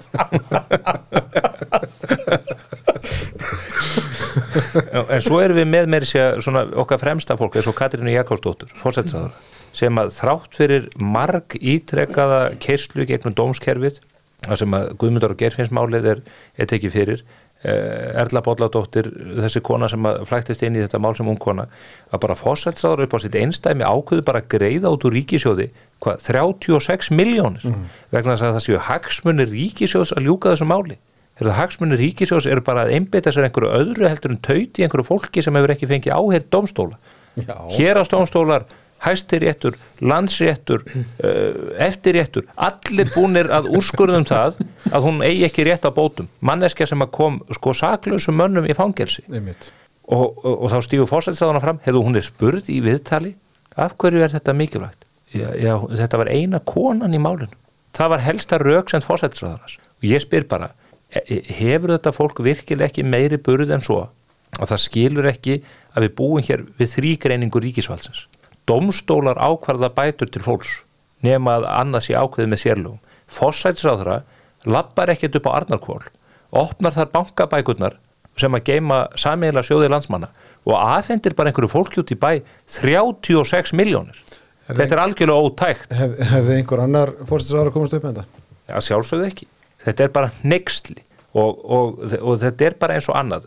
[5.09, 8.71] en svo erum við með meiri sér svona okkar fremsta fólk eins og Katrínu Jakobsdóttur,
[8.79, 9.35] fórsetsaður
[9.73, 14.03] sem að þrátt fyrir marg ítrekkaða kerslu gegnum dómskerfið
[14.49, 16.23] þar sem að Guðmundar og Gerfinnsmálið er,
[16.59, 17.23] er tekið fyrir
[17.63, 19.11] eh, Erla Bolladóttir,
[19.43, 21.69] þessi kona sem flæktist inn í þetta mál sem ung kona
[22.11, 25.71] að bara fórsetsaður upp á sitt einstæmi ákveðu bara greiða út úr ríkisjóði
[26.03, 27.65] hvað, 36 miljónir
[28.11, 30.99] vegna þess að það séu hagsmunir ríkisjóðs að ljúka þessu máli
[31.41, 35.43] Þegar hagsmunir ríkisjós eru bara að einbeita sér einhverju öðru heldur en tauti einhverju fólki
[35.45, 36.99] sem hefur ekki fengið áherð dómstóla.
[37.41, 37.57] Já.
[39.03, 44.61] Hæstiréttur, landsréttur, uh, eftirréttur, allir búnir að úrskurðum það
[44.93, 46.29] að hún eigi ekki rétt á bótum.
[46.41, 49.25] Manneskja sem að kom sko saklausum mönnum í fangelsi
[50.07, 53.35] og, og, og þá stífu fórsættisáðana fram, hefðu hún er spurð í viðtali,
[53.75, 55.07] af hverju er þetta mikilvægt?
[55.33, 57.55] Já, já, þetta var eina konan í málinu.
[57.97, 59.79] Það var helsta rauk sem fórsættisáðanas.
[60.01, 60.73] Og ég spyr bara,
[61.13, 64.03] e- hefur þetta fólk virkilega ekki meiri burð en svo
[64.59, 65.63] að það skilur ekki
[65.95, 68.27] að við búum hér við þrýgreiningu ríkisvaldsins.
[68.69, 70.73] Dómstólar ákvarða bætur til fólks
[71.23, 73.01] nema að annað sé ákveðið með sérlugum.
[73.33, 74.21] Fossætisráðra
[74.69, 76.03] lappar ekkert upp á Arnarkvól,
[76.51, 77.97] opnar þar bankabækurnar
[78.39, 80.31] sem að geima sameiginlega sjóðið landsmanna
[80.67, 84.17] og aðfendir bara einhverju fólki út í bæ 36 miljónir.
[84.69, 85.91] Þetta er algjörlega ótækt.
[85.99, 88.43] Hef, hefði einhver annar fórstinsraður komast upp með þetta?
[88.71, 89.49] að sjálfsögðu ekki
[89.83, 91.03] þetta er bara neyksli
[91.33, 93.47] og, og, og þetta er bara eins og annað.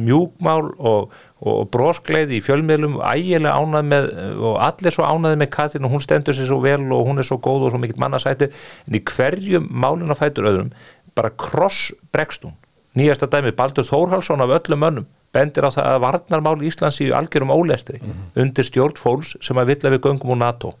[0.00, 4.08] Mjúkmál og, og broskleið í fjölmiðlum ægilega ánað með
[4.50, 7.28] og allir svo ánaði með Katrin og hún stendur sér svo vel og hún er
[7.28, 8.50] svo góð og svo mikill mannasættir.
[8.88, 10.74] En í hverjum málun að fætur öðrum
[11.14, 12.58] bara kross bregst hún.
[12.98, 17.52] Nýjasta dæmi Baldur Þórhalsson af öllum mönnum bendir á það að varnarmál Íslands í algjörum
[17.54, 18.00] ólestri
[18.34, 20.74] undir stjórn fólks sem að vill að við göngum úr NATO.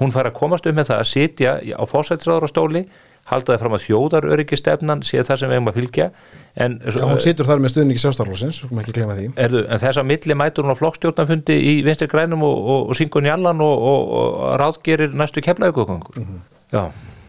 [0.00, 2.86] Hún fær að komast um með það að sitja á fósætsráðarastóli
[3.30, 6.06] halda það fram að þjóðaröryggistefnan sé það sem við eigum að fylgja
[6.54, 9.26] en, Já, hún situr þar með stuðningi sjálfstaflósins, skulum ekki gleyma því.
[9.40, 11.56] erðu, en þess að milli mætur hún á flokkstjórnafundi í
[11.86, 14.24] vinstri grænum og, og, og syngur njallan og, og, og
[14.60, 16.40] ráðgerir næstu keflaugökungur mm -hmm.
[16.72, 16.82] Já,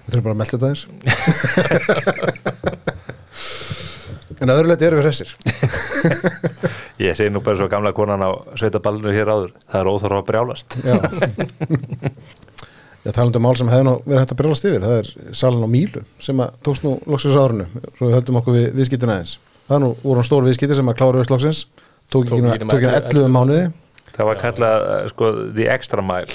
[0.04, 0.84] Við þurfum bara að melda þetta eins.
[4.44, 5.30] en að öðru leiti eru við hressir.
[7.08, 8.30] ég segi nú bara svo gamla konan á
[8.60, 10.96] sveitaballinu hér áður það er óþarf að brjálast Já.
[13.04, 15.66] Já, talandi um mál sem hefði nú verið hægt að brjálast yfir, það er salin
[15.68, 17.66] á Mílu sem að tókst nú loksins á árinu,
[17.98, 19.34] svo við höldum okkur við viðskiptina aðeins.
[19.68, 21.66] Það nú voru hann stór viðskipti sem að klára við loksins,
[22.14, 23.66] tók ekki ekki 11 11 mánuði.
[24.14, 26.30] Það var kallað, eh, sko, the extra mile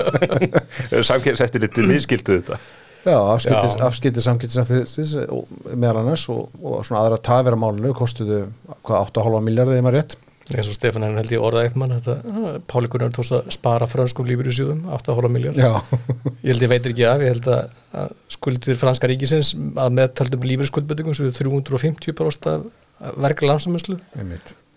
[1.10, 2.58] Samkjæðseftir litið miskildu þetta
[3.00, 3.84] Já, afskiptis, Já.
[3.86, 8.42] afskiptis samskiptis eftir meðal annars og, og svona aðra tafir á málinu kostuðu
[8.84, 10.16] hvað 8,5 miljardi eða maður rétt.
[10.56, 13.88] Eins og Stefán hennar held ég orðað eitt mann ah, Páli Gunnar tókst að spara
[13.90, 15.72] frönskum lífur í sjúðum 8,5 miljard Já,
[16.42, 20.48] ég held ég veitir ekki af, ég held að, að skuldir franska ríkisins að meðtaldum
[20.50, 22.66] lífur skuldbötingum svo 350% af
[23.16, 23.98] verkla landsamönslu.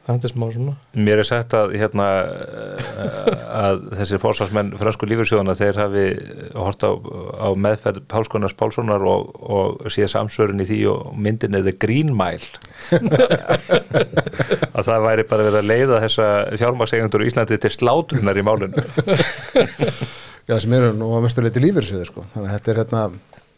[0.07, 0.73] Það er smá svona.
[1.07, 3.27] Mér er sagt að, hérna, eh,
[3.59, 6.05] að þessir fórsvarsmenn fransku lífursjóðana þeir hafi
[6.59, 11.75] hort á, á meðferð Pálskonars Pálssonar og, og sé samsörun í því og myndin eða
[11.79, 12.49] Green Mile.
[14.73, 16.27] Að það væri bara verið að leiða þessa
[16.59, 18.83] fjármagseigandur í Íslandi til slátrunar í málinu.
[20.49, 22.25] Já, sem eru nú að mestu leiti lífyrsviði sko.
[22.33, 23.03] Þannig að þetta er hérna,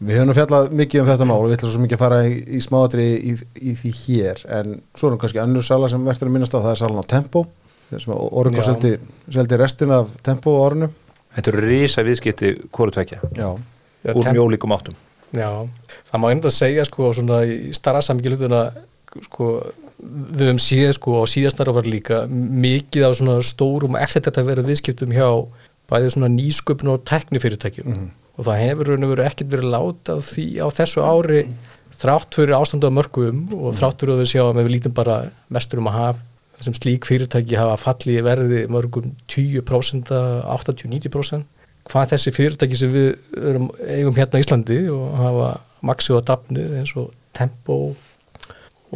[0.00, 2.32] við höfum fjallað mikið um þetta mál og við ætlum svo mikið að fara í,
[2.52, 3.32] í smáatri í,
[3.70, 6.60] í því hér en svo er nú kannski önnur sala sem verður að minnast á,
[6.60, 7.44] það er salan á Tempo
[7.90, 8.66] sem Orungo Já.
[8.72, 8.90] seldi,
[9.32, 10.88] seldi restin af Tempo á árinu.
[11.36, 14.96] Þetta eru rísa viðskipti hvort tvekja Já, úr temp- mjólíkum áttum.
[15.36, 15.50] Já,
[16.10, 18.60] það má einnig að segja sko svona í starra samgilutuna
[19.28, 19.48] sko
[20.02, 24.68] við höfum séð sko á síðastnara var líka mikið á svona stórum eftir þetta verið
[24.72, 25.28] viðskiptum hjá
[25.88, 30.46] bæði svona nýsköpun og teknifyrirtækjum og það hefur raun og veru ekkert verið láta því
[30.60, 31.42] á þessu ári
[31.96, 35.18] þrátt fyrir ástandu á mörgum og þrátt fyrir að við sjá að við lítum bara
[35.52, 41.44] mestur um að hafa sem slík fyrirtæki hafa fallið í verði mörgum 10%, 80-90%
[41.86, 45.50] hvað þessi fyrirtæki sem við erum, eigum hérna á Íslandi og hafa
[45.86, 47.78] maxið á dafnið eins og Tempo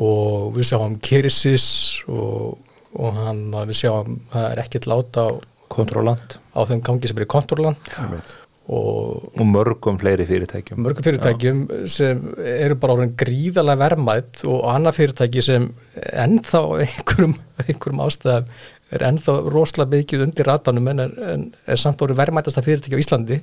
[0.01, 1.67] og við sjáum Kirisis
[2.09, 2.57] og,
[2.97, 5.31] og hann, við sjáum það er ekkert láta á,
[5.71, 8.33] Kontrollant á þeim gangi sem er í Konturland Einmitt.
[8.71, 10.81] Og og mörgum fleiri fyrirtækjum.
[10.85, 17.35] Mörgum fyrirtækjum sem eru bara orðin gríðarlega verðmætt og annað fyrirtæki sem ennþá einhverjum,
[17.67, 18.53] einhverjum ástæðum
[18.91, 23.03] er ennþá rosalega mikið undir ratanum en er, en er samt orðin verðmættasta fyrirtæki á
[23.03, 23.41] Íslandi,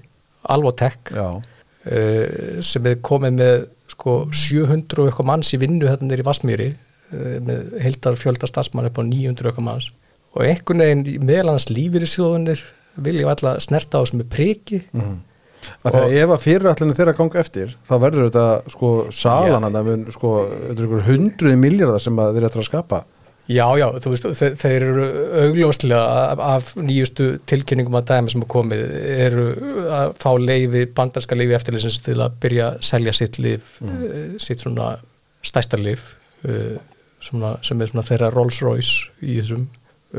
[0.54, 2.26] Alvotech Já, uh,
[2.64, 3.56] sem er komið með
[3.94, 8.90] sko 700 og eitthvað manns í vinnu hérna nýri Vasmýri uh, með heildar fjölda stafsmann
[8.92, 9.92] upp á 900 og eitthvað manns.
[10.38, 12.04] Og einhvern veginn meðal hans lífir
[13.04, 14.82] vilja alltaf snerta á þessu með priki.
[15.84, 19.90] Að þegar ef að fyrirætlinu þeirra ganga eftir þá verður þetta sko salan að það
[19.90, 20.34] mun sko,
[21.10, 23.04] hundruði miljardar sem þeir ætla að skapa.
[23.48, 25.04] Já, já, þú veist, þe þeir eru
[25.46, 28.82] augljóslega af, af nýjustu tilkynningum að dæmi sem er komið
[29.14, 29.46] eru
[29.96, 34.36] að fá leifi, bandarska leifi eftirleysins til að byrja að selja sitt lif, mm.
[34.44, 34.90] sitt svona
[35.48, 36.10] stærsta lif
[36.44, 36.76] uh,
[37.24, 39.70] svona, sem er svona þeirra Rolls Royce í þessum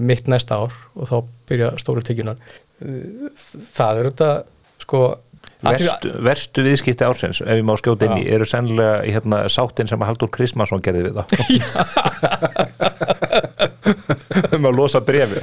[0.08, 1.16] mitt næsta ár og þá
[1.50, 2.40] byrja stóru tekjunar
[2.78, 4.30] það er þetta
[4.84, 9.00] sko að að- Verstu, verstu viðskipti ársins, ef ég má skjóta inn í, eru sennilega
[9.02, 11.26] í hérna, sáttin sem að Haldur Kristmansson gerði við það
[14.54, 15.40] um að losa brefi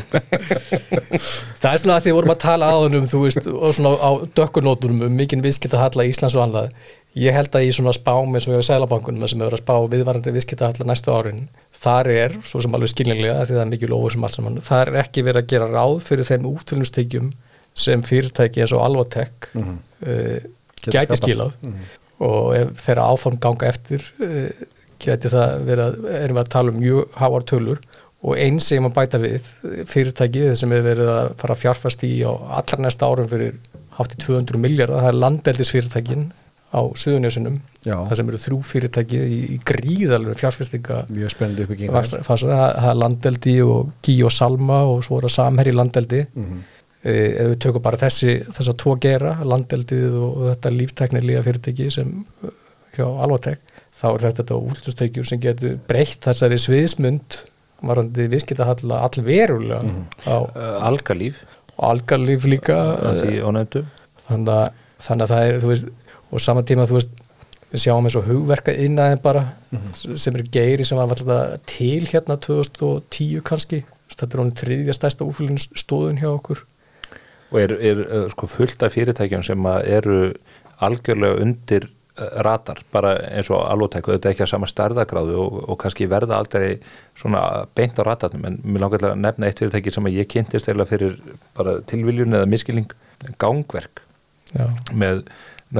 [1.60, 4.12] Það er svona að því vorum að tala á hennum þú veist, og svona á
[4.38, 6.72] dökkunótunum um mikinn viðskiptahalla í Íslands og annað
[7.16, 10.34] ég held að í svona spám eins og á Sælabankunum sem hefur að spá viðvarandi
[10.36, 11.46] viðskiptahalla næstu árin
[11.86, 14.92] þar er, svo sem alveg skiljanlega því það er mikil óvur sem allt saman, þar
[14.92, 17.34] er ekki verið að gera ráð fyrir þeim útfylgumstekjum
[17.76, 19.78] sem fyrirtæki eins og Alvatek mm -hmm.
[20.08, 20.52] uh,
[20.86, 21.54] Geta gæti skilað.
[22.24, 24.50] Og ef þeirra áform ganga eftir uh,
[25.00, 27.80] geti það verið að erum við að tala um mjög háar tölur.
[28.26, 29.50] Og eins sem að bæta við
[29.86, 33.54] fyrirtæki sem er verið að fara að fjárfast í á allar næsta árum fyrir
[33.98, 36.32] hátt í 200 miljardar, það er landeldisfyrirtækin
[36.76, 37.96] á Suðunjösunum Já.
[37.96, 42.90] það sem eru þrjú fyrirtæki í, í gríðalur fjárfestinga mjög spennandi uppbygging fasa, fasa, það,
[42.92, 46.22] er landeldi og Gí og Salma og svo er það samherri landeldi.
[46.34, 46.62] Mhm.
[47.06, 51.48] eh, ef við tökum bara þessi þess að tvo gera, landeldið og, og þetta líftæknilega
[51.48, 52.14] fyrirtæki sem
[52.96, 53.60] hjá Alvatek,
[53.96, 57.42] þá er þetta þetta últustekjur sem getur breytt þessari sviðsmund
[57.86, 59.82] varandi viðskiptahalla allverulega
[60.26, 61.42] á uh, Algalíf,
[61.76, 63.22] algarlíf líka að,
[65.06, 65.90] þannig að það er þú veist,
[66.36, 67.16] og saman tíma þú veist
[67.72, 69.44] við sjáum eins og hugverka innaðin bara
[69.96, 73.84] sem er geiri sem var alltaf til hérna 2010 kannski.
[74.12, 76.62] Þetta er honum þriðja stærsta úfylginstóðun hjá okkur.
[77.52, 80.20] Og er, er uh, sko fullt af fyrirtækjum sem eru
[80.86, 85.58] algjörlega undir uh, radar, bara eins og alvotæk þetta er ekki að sama stærðagráðu og,
[85.66, 86.78] og kannski verða aldrei
[87.18, 90.88] svona beint á radarnum, en mér langar að nefna eitt fyrirtæki sem ég kynntist eða
[90.90, 91.20] fyrir
[91.58, 92.96] bara tilviljun eða miskilning
[93.42, 94.04] gangverk.
[94.56, 95.26] Já, með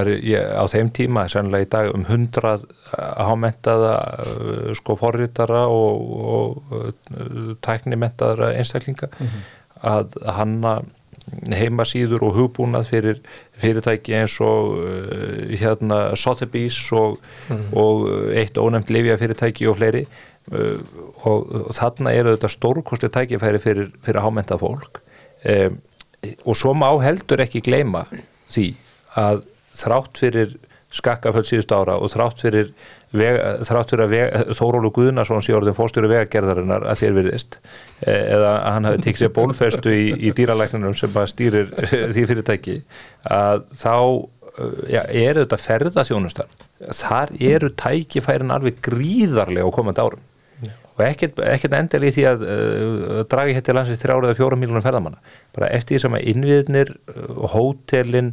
[0.04, 2.66] ég, á þeim tíma, sannlega í dag um hundrað
[2.96, 3.94] hámentaða
[4.26, 9.10] uh, sko forritara og, og uh, tæknimentaðara einstaklinga
[9.86, 10.78] að hanna
[11.50, 13.20] heimasíður og hugbúnað fyrir
[13.58, 14.76] fyrirtæki eins og
[15.58, 17.18] hérna Sotheby's og,
[17.74, 18.06] og
[18.38, 20.04] eitt ónefnt lifja fyrirtæki og fleiri
[20.54, 25.02] og, og þarna eru þetta stórkosti tækifæri fyrir, fyrir hámenta fólk.
[25.46, 25.80] Um,
[26.46, 28.06] og svo má heldur ekki gleyma
[28.54, 28.70] því
[29.20, 29.44] að
[29.76, 30.58] þrátt fyrir
[30.96, 32.70] skakkaföld síðust ára og þrátt fyrir,
[33.16, 37.58] veg, þrátt fyrir að veg, Þórólu Guðnarsson sé orðin fórstjóri vegagerðarinnar að þér virðist
[38.06, 41.74] eh, eða að hann hafi tekið sér bólfestu í, í dýralæknunum sem stýrir
[42.16, 42.78] því fyrirtæki
[43.28, 46.64] að þá eh, já, er þetta ferðasjónustan
[46.96, 50.24] þar eru tækifærin alveg gríðarlega á komandi árum.
[50.96, 54.60] Og ekkert, ekkert endel í því að uh, dragi hér til landsins þrjára eða fjóra
[54.60, 55.34] miljónum ferðamanna.
[55.56, 58.30] Bara eftir því sem að innviðnir uh, hótelin,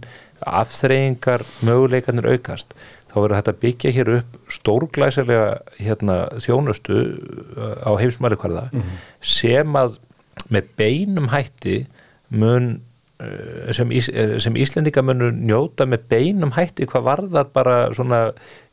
[0.46, 2.76] afþreyingar möguleikarnir aukast
[3.12, 5.48] þá verður þetta byggja hér upp stórglæsilega
[5.80, 8.68] hérna, þjónustu uh, á heimsmælikvarða
[9.20, 9.98] sem að
[10.52, 11.82] með beinum hætti
[12.32, 12.70] mun
[13.20, 18.22] uh, sem, ís, eh, sem Íslendinga munur njóta með beinum hætti hvað varðar bara svona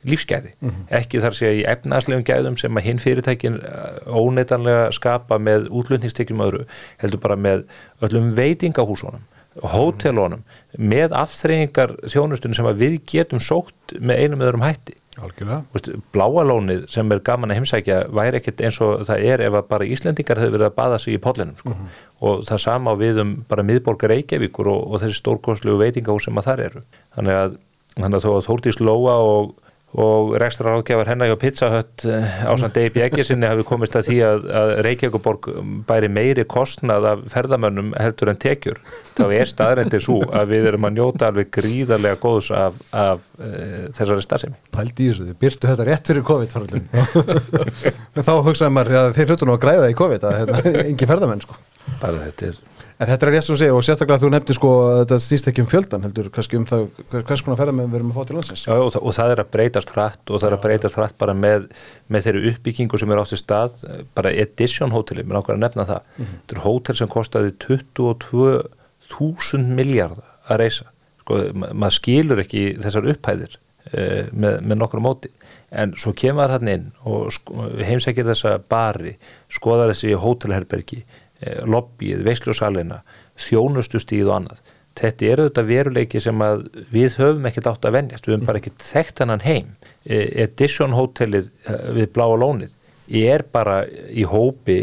[0.08, 0.54] lífsgæði.
[0.96, 3.60] Ekki þar sé í efnaðslegum gæðum sem að hinn fyrirtækin
[4.08, 6.64] óneitanlega skapa með útlutningstekjum öðru
[7.04, 7.68] heldur bara með
[8.08, 9.28] öllum veitingahúsunum
[9.74, 10.44] hótelunum
[10.78, 14.96] með afþreyingar þjónustunum sem við getum sótt með einum öðrum hætti.
[15.74, 19.66] Vist, bláalónið sem er gaman að heimsækja væri ekkert eins og það er ef að
[19.72, 21.76] bara Íslendingar hefur verið að baða sig í pollinum sko.
[22.24, 26.48] og það sama við um bara miðborgar Reykjavíkur og, og þessi stórkostlegu veitingahús sem að
[26.52, 26.84] þar eru.
[27.18, 27.58] Þannig að,
[27.98, 29.52] þannig að þó að Þórdís Lóa og,
[29.98, 34.18] og rekstra ráðgjafar hennar hjá Pizza Hut á samt Dave Bjeggersinni hafi komist að því
[34.28, 35.50] að, að Reykjavíkuborg
[35.90, 38.78] bæri meiri kostnað af ferðamönnum heldur en tekjur.
[39.18, 43.52] Þá er staðrendir svo að við erum að njóta alveg gríðarlega góðs af, af e,
[43.98, 44.62] þessari starfsemi.
[44.78, 46.58] Pældi í þessu, þið byrtu þetta rétt fyrir COVID
[48.30, 51.10] þá hugsaði maður að þeir hlutu nú að græða í COVID að þetta er engi
[51.10, 51.58] ferðamenn sko.
[51.98, 52.62] Bara þetta er
[53.00, 55.46] En þetta er rétt sem þú segir og sérstaklega þú nefnir sko að þetta stýst
[55.48, 56.82] ekki um fjöldan heldur kannski um það
[57.14, 58.64] hvers konar ferðamenn við erum að fá til landsins.
[58.68, 61.34] Já og, og það er að breytast hratt og það er að breytast hratt bara
[61.38, 61.72] með,
[62.12, 63.72] með þeirri uppbyggingu sem er átt í stað
[64.20, 66.36] bara Edition hóteli, mér ákveður að nefna það mm -hmm.
[66.42, 70.20] þetta er hótel sem kostiði 22.000 miljard
[70.50, 70.86] að reysa,
[71.24, 75.32] sko ma maður skilur ekki þessar upphæðir uh, með, með nokkru móti
[75.72, 79.16] en svo kemur það hann inn og sko, heimsækir þessa bari,
[79.48, 81.06] skoðar þessi hótelherbergi
[81.66, 83.02] lobbyið, veislusalina
[83.40, 84.62] þjónustustíð og annað.
[85.00, 88.60] Þetta er auðvitað veruleiki sem að við höfum ekkert átt að venjast, við höfum bara
[88.60, 89.70] ekkert þekkt hann heim,
[90.06, 92.76] eh, Edition hótelið eh, við Bláa Lónið
[93.10, 94.80] er bara í hópi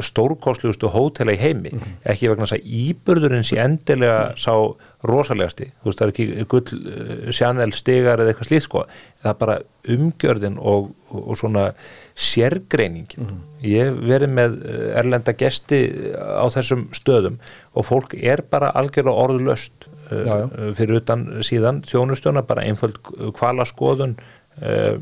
[0.00, 1.70] stórkostlugustu hótela í heimi.
[1.70, 1.96] -hmm.
[2.04, 4.54] ekki vegna þess að íbörðurinn sé endilega sá
[5.02, 5.72] rosalegasti.
[5.82, 8.84] Þú veist það er ekki gull sjanel stegar eða eitthvað slíð sko.
[9.22, 11.72] Það er bara umgjörðin og, og, og svona
[12.14, 13.20] sérgreiningin.
[13.20, 13.53] Mm -hmm.
[13.64, 15.80] Ég verið með eh, erlenda gesti
[16.14, 17.40] á þessum stöðum
[17.74, 20.46] og fólk er bara algjörlega orðlöst já, já.
[20.58, 23.00] Eh, fyrir utan síðan þjónustjóna bara einföld
[23.38, 24.16] kvalaskoðun
[24.62, 24.96] uh,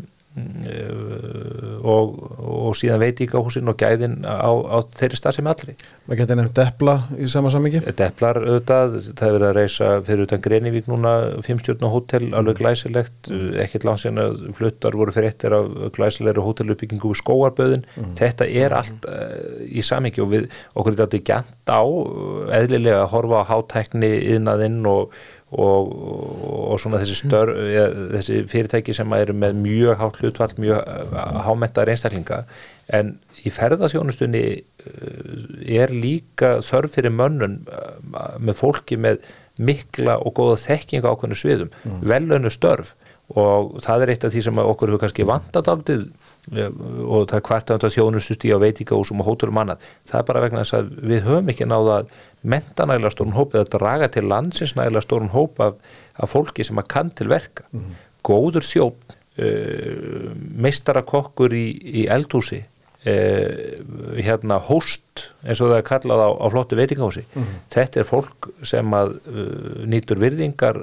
[1.85, 2.15] og,
[2.73, 5.77] og síðan veitíkahúsin og gæðin á, á þeirri stað sem allri.
[6.07, 10.27] Maður getur nefnt Depla í sama samingi Deplar auðvitað, það hefur verið að reysa fyrir
[10.27, 11.15] utan Grenivík núna,
[11.47, 13.31] fimmstjórn og hótel alveg glæsilegt,
[13.63, 18.15] ekkert langt síðan að fluttar voru fyrir eittir af glæsilegri hóteluppbyggingu við skóarböðin mm.
[18.19, 21.83] þetta er allt uh, í samingi og við, okkur er þetta gænt á
[22.59, 25.15] eðlilega að horfa á hátækni innaðinn og
[25.53, 25.91] Og,
[26.73, 27.51] og svona þessi, stör,
[28.15, 32.39] þessi fyrirtæki sem eru með mjög hátt hlutvall, mjög eh, hámentaðar einstaklinga.
[32.89, 37.93] En í ferðasjónustunni eh, er líka þörf fyrir mönnun eh,
[38.41, 39.21] með fólki með
[39.61, 42.01] mikla og góða þekking á okkurnu sviðum, mm.
[42.09, 42.95] velönu störf.
[43.37, 46.01] Og það er eitt af því sem okkur hefur kannski vantat aldrei
[46.51, 50.27] og það er hvert að það þjónustust í á veitíkahúsum og hóturum annað, það er
[50.27, 52.09] bara vegna þess að við höfum ekki náða að
[52.43, 55.79] menta nægilega stórun hóp eða draga til landsins nægilega stórun hóp af,
[56.19, 57.95] af fólki sem að kann til verka mm -hmm.
[58.27, 60.35] góður þjótt uh,
[60.67, 61.67] meistarakokkur í,
[62.03, 67.43] í eldhúsi uh, hérna hóst eins og það er kallað á, á flottu veitingahúsi mm
[67.43, 67.63] -hmm.
[67.71, 70.77] þetta er fólk sem að uh, nýtur virðingar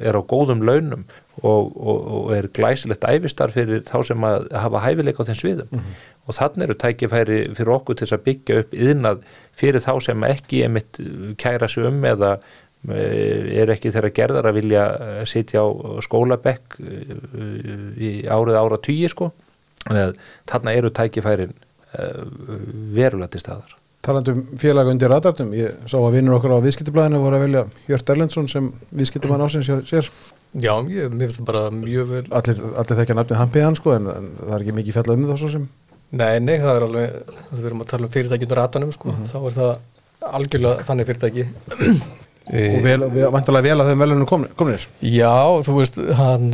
[0.00, 1.04] er á góðum launum
[1.42, 5.70] og, og, og er glæsilegt æfistar fyrir þá sem að hafa hæfileika á þeim sviðum.
[5.70, 9.22] Mm -hmm og þannig eru tækifæri fyrir okkur til að byggja upp yðnað
[9.58, 11.00] fyrir þá sem ekki er mitt
[11.40, 15.68] kæra sig um eða eh, er ekki þeirra gerðar að vilja eh, sitja á
[16.06, 17.12] skólabekk eh,
[17.98, 19.32] í árið ára tíu sko.
[19.80, 21.54] Þannig eru tækifærin
[22.94, 23.70] verulega til staðar.
[24.04, 28.12] Talandum félag undir radartum ég sá að vinnur okkur á viðskiptublaðinu voru að velja Hjört
[28.12, 30.08] Erlendsson sem viðskiptumann ásins sér
[30.50, 34.08] Já, ég, mér finnst það bara mjög vel Allir, allir þekkja nafnið Hampiðan sko en,
[34.10, 35.68] en það er ekki mikið fjallað um það svo sem
[36.10, 39.20] Nei, nei, það er alveg, þú verðum að tala um fyrirtækjum ratanum sko, mhm.
[39.20, 39.30] -huh.
[39.30, 41.44] þá er það algjörlega þannig fyrirtæki
[42.50, 46.50] Og vel, vantalega vel að þeim velunum komnir Já, þú veist, hann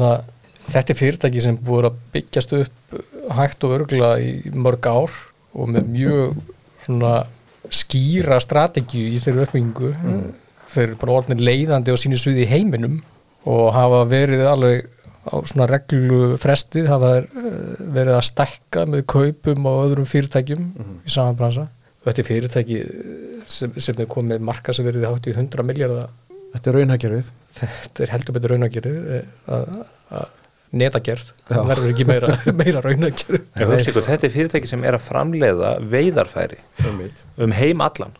[0.66, 3.00] þetta er fyrirtæki sem búið að byggjast upp
[3.36, 5.16] hægt og örgla í mörg ár
[5.56, 6.36] og með mjög
[6.84, 7.14] svona
[7.72, 10.24] skýra strategíu í þeirra uppbyggingu mm.
[10.74, 13.00] þeir eru bara orðin leiðandi og sínu suði í heiminum
[13.46, 14.86] og hafa verið alveg
[15.26, 17.24] á svona reglu frestið hafa eh,
[17.94, 21.00] verið að stekka með kaupum og öðrum fyrirtækjum mm -hmm.
[21.06, 21.66] í saman bransa.
[22.06, 22.78] Þetta er fyrirtæki
[23.50, 26.10] sem, sem er komið marka sem verið hátt í 100 miljardar
[26.52, 30.28] Þetta er raunhagerið Þetta er heldur betur raunhagerið eh, að
[30.76, 36.62] netagerð það verður ekki meira, meira raunhagerið Þetta er fyrirtæki sem er að framleiða veiðarfæri
[37.36, 38.14] um heim allan.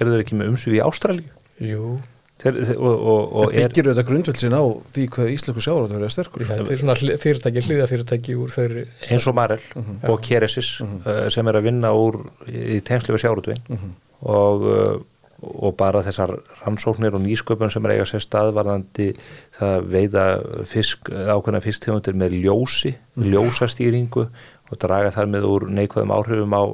[0.00, 1.30] Eru þau ekki með umsug í Ástralju?
[1.62, 1.98] Jú
[2.38, 4.62] og, og, og það byggir auðvitað grundvöldsin á
[4.94, 8.84] því hvað Ísleiku sjáur það er sterkur það er svona fyrirtæki, hlýðafyrirtæki þeirri...
[9.10, 9.96] eins og Marel uh mhm.
[10.02, 10.10] -huh.
[10.12, 11.00] og Keresis uh mhm.
[11.04, 11.24] -huh.
[11.24, 13.58] uh, sem er að vinna úr í tengslu við -huh.
[13.68, 13.90] Mhm.
[14.20, 15.00] og, uh,
[15.42, 19.16] og bara þessar rannsóknir og nýsköpun sem er eiga sér staðvarðandi
[19.58, 20.24] það veiða
[20.64, 24.28] fisk, ákveðna fisktegundir með ljósi ljósastýringu
[24.70, 26.64] og draga þar með úr neikvæðum áhrifum á,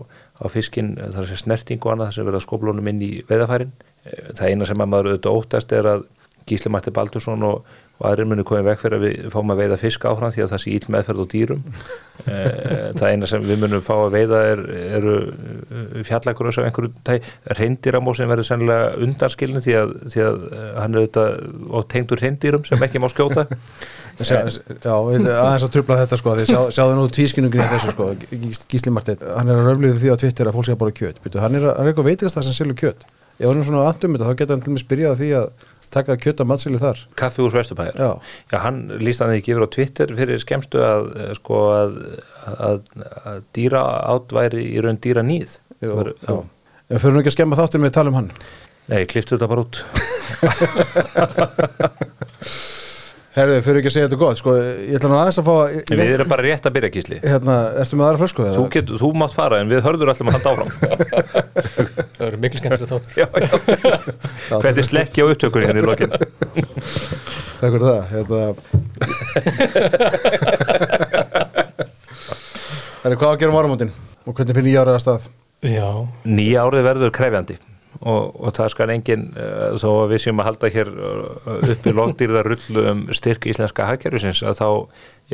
[0.45, 3.73] á fiskin þar sé snerting og annað þar sem verða skoblónum inn í veiðafærin
[4.35, 6.05] það eina sem að maður auðvitað óttast er að
[6.45, 9.77] Gísli Matti Baldursson og og aðrir muni komið veg fyrir að við fáum að veiða
[9.79, 11.63] fisk áfram því að það sé íll meðferð á dýrum.
[12.25, 14.61] Eh, það eina sem við munum fá að veiða er,
[14.97, 15.15] eru
[16.07, 17.17] fjallagröðs af einhverju tæ,
[17.59, 22.65] reyndiramósin verður sennilega undanskilin því að, því að eh, hann er auðvitað og tengdur reyndýrum
[22.65, 23.45] sem ekki má skjóta.
[24.23, 28.63] Já, aðeins að trubla þetta sko því sjá, sjáðu nú tvískinnungin í þessu sko Gís-
[28.71, 31.21] Gísli Marteinn, hann er að röfliðu því á Twitter að fólk sé að bora kjöt,
[31.35, 33.05] hann er, hann er eitthvað
[33.39, 35.47] ef hann er svona andum þetta þá geta hann til mig spyrjað því að
[35.95, 36.99] taka kjöt að matseli þar.
[37.21, 37.95] Kaffi úr Vesturbæjar.
[37.95, 38.11] Já.
[38.51, 41.91] Já, hann líst hann ekki yfir á Twitter fyrir skemmstu að eh, sko að,
[42.51, 42.79] að,
[43.31, 45.51] að dýra átt væri í raun dýra nýð
[45.85, 46.35] Jú, Var- já.
[46.91, 48.31] En fyrir nú ekki að skemma þáttin með að tala um hann?
[48.91, 49.77] Nei, kliftu þetta bara út
[53.35, 55.99] Herðu, fyrir ekki að segja þetta gott sko, ég ætla nú aðeins að fá En
[55.99, 58.45] Við erum bara rétt að byrja gísli Hérna, ertu með aðra flösku?
[58.47, 58.55] eða?
[58.61, 60.71] Þú, get, þú mátt fara en við hörður allum að halda áfram
[62.15, 63.51] Það eru miklu skemmtilega þáttur já, já.
[64.63, 66.15] Hvernig slekkja á upptökunni hérna í lokin
[67.59, 68.41] Takk fyrir það hérna...
[73.03, 73.91] Herðu, hvað á að gera um áramótin?
[74.25, 75.27] Og hvernig fyrir nýja ára að stað?
[75.75, 75.89] Já,
[76.29, 77.59] Nýja árið verður krefjandi
[78.01, 81.87] og, og það skal engin uh, þó að við séum að halda hér uh, upp
[81.87, 84.69] í lóndýrða rullu um styrk íslenska hagkerfisins að þá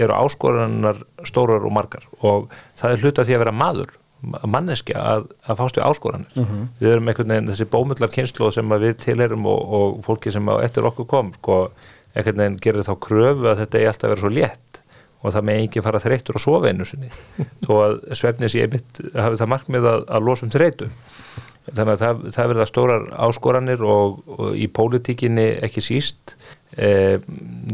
[0.00, 2.04] eru áskoranar stórar og margar.
[2.20, 6.34] Og það er hluta því að vera maður manneskja að, að fást við áskoranir.
[6.80, 10.60] Við erum einhvern veginn þessi bómullar kynslu sem við tilherum og, og fólki sem á
[10.60, 11.60] eftir okkur kom sko,
[12.14, 14.82] einhvern veginn gerir þá kröfu að þetta er alltaf að vera svo létt
[15.20, 17.10] og það með enginn fara þreyttur á soveinu sinni.
[17.64, 20.90] Þó að svefnis ég mitt hafi það markmið að, að losa um þreytu
[21.68, 26.36] þannig að það, það verða stórar áskoranir og, og í pólitíkinni ekki síst.
[26.78, 27.18] Eh,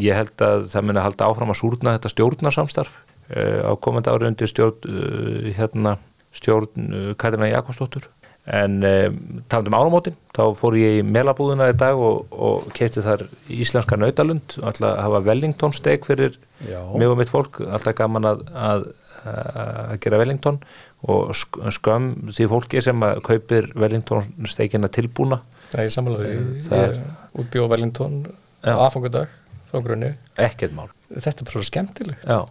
[0.00, 2.92] ég held að það muni að halda áfram að súrna þetta stjórnarsamstarf
[3.28, 5.96] eh, á komandi ári undir stjórn eh, hérna,
[6.36, 8.08] stjórn eh, Katrina Jakobsdóttur.
[8.46, 9.10] En eh,
[9.50, 13.98] talandi um áramótin þá fór ég í melabúðuna í dag og, og kefti þar íslenska
[13.98, 14.58] nautalund.
[14.62, 16.78] Alltaf að hafa Wellington steik fyrir Já.
[16.94, 18.86] mig og mitt fólk, alltaf gaman að, að,
[19.26, 20.60] að gera Wellington
[21.04, 25.40] og sk- skömm því fólki sem að kaupir Wellington steikina tilbúna
[25.72, 26.60] það er samanlega því.
[26.68, 27.00] Það Ég
[27.42, 28.20] útbjóð Wellington
[28.66, 29.28] aðfangadag
[29.70, 30.12] frá grunni.
[30.38, 30.88] Ekkert mál.
[31.12, 32.24] Þetta er bara svo skemmtilegt.
[32.26, 32.46] Já,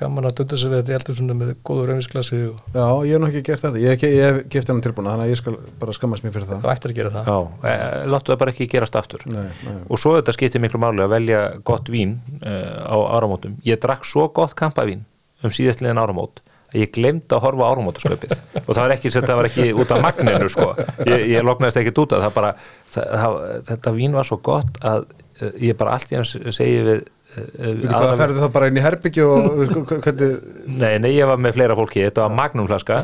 [0.00, 3.20] Gaman að dutta sér við þetta eldur svona með góður raunisklasi og Já, ég hef
[3.20, 3.80] nú ekki gert þetta.
[3.82, 6.46] Ég, hef- ég hef gift hennan tilbúna Þannig að ég skal bara skammast mér fyrir
[6.48, 6.62] það.
[6.62, 7.28] Þú ættir að gera það.
[7.28, 7.74] Já e,
[8.14, 9.26] láttu það bara ekki gerast aftur.
[9.28, 9.74] Nei, nei.
[9.90, 13.58] og svo þetta skiptir miklu máli að velja gott vín uh, á áramótum.
[13.66, 15.02] Ég drakk svo gott kampavín
[15.44, 16.40] um síðastliðin áramót
[16.76, 20.02] ég glemd að horfa á áramótasköpið og það var ekki, þetta var ekki út af
[20.04, 20.68] magninu sko.
[21.08, 22.50] ég, ég loknaðist ekki út af það bara,
[22.94, 23.38] það, það,
[23.70, 27.48] þetta vín var svo gott að uh, ég bara allt í hans segi við uh,
[27.80, 30.36] Veitu hvað, ferðu það bara inn í herbyggju og hvernig
[30.70, 33.00] Nei, nei, ég var með fleira fólki, þetta var magnumflaska.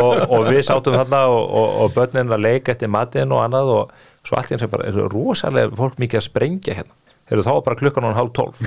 [0.00, 3.74] Og, og við sátum þarna og, og, og börnin að leika eftir matinn og annað
[3.74, 6.96] og svo allt í eins er bara, er rosalega fólk mikið að sprengja hérna.
[7.28, 8.62] Þegar þá var bara klukkan og hálf tólf.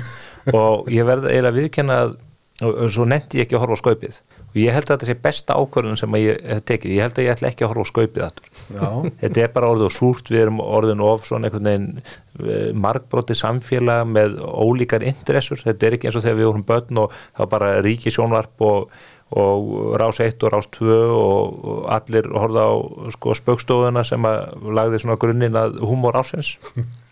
[0.54, 2.14] Og ég verði eiginlega viðkenna að
[2.62, 4.18] og, svo nefndi ég ekki að horfa á skaupið
[4.54, 7.16] og ég held að þetta sé besta ákvörðun sem að ég hef tekið, ég held
[7.18, 8.42] að ég ætla ekki að horfa á skaupið.
[8.74, 8.90] Já,
[9.22, 13.40] Þetta er bara orðið og súrt, við erum orðin of svona einhvern veginn eh, margbrótið
[13.40, 17.42] samfélag með ólíkar interessur, þetta er ekki eins og þegar við vorum börn og það
[17.42, 18.98] var bara ríki sjónvarp og,
[19.34, 21.62] og rás 1 og rás 2 og,
[21.98, 22.74] allir horfða á
[23.16, 26.54] sko, spöggstofuna sem að lagði svona grunninn að humor ásins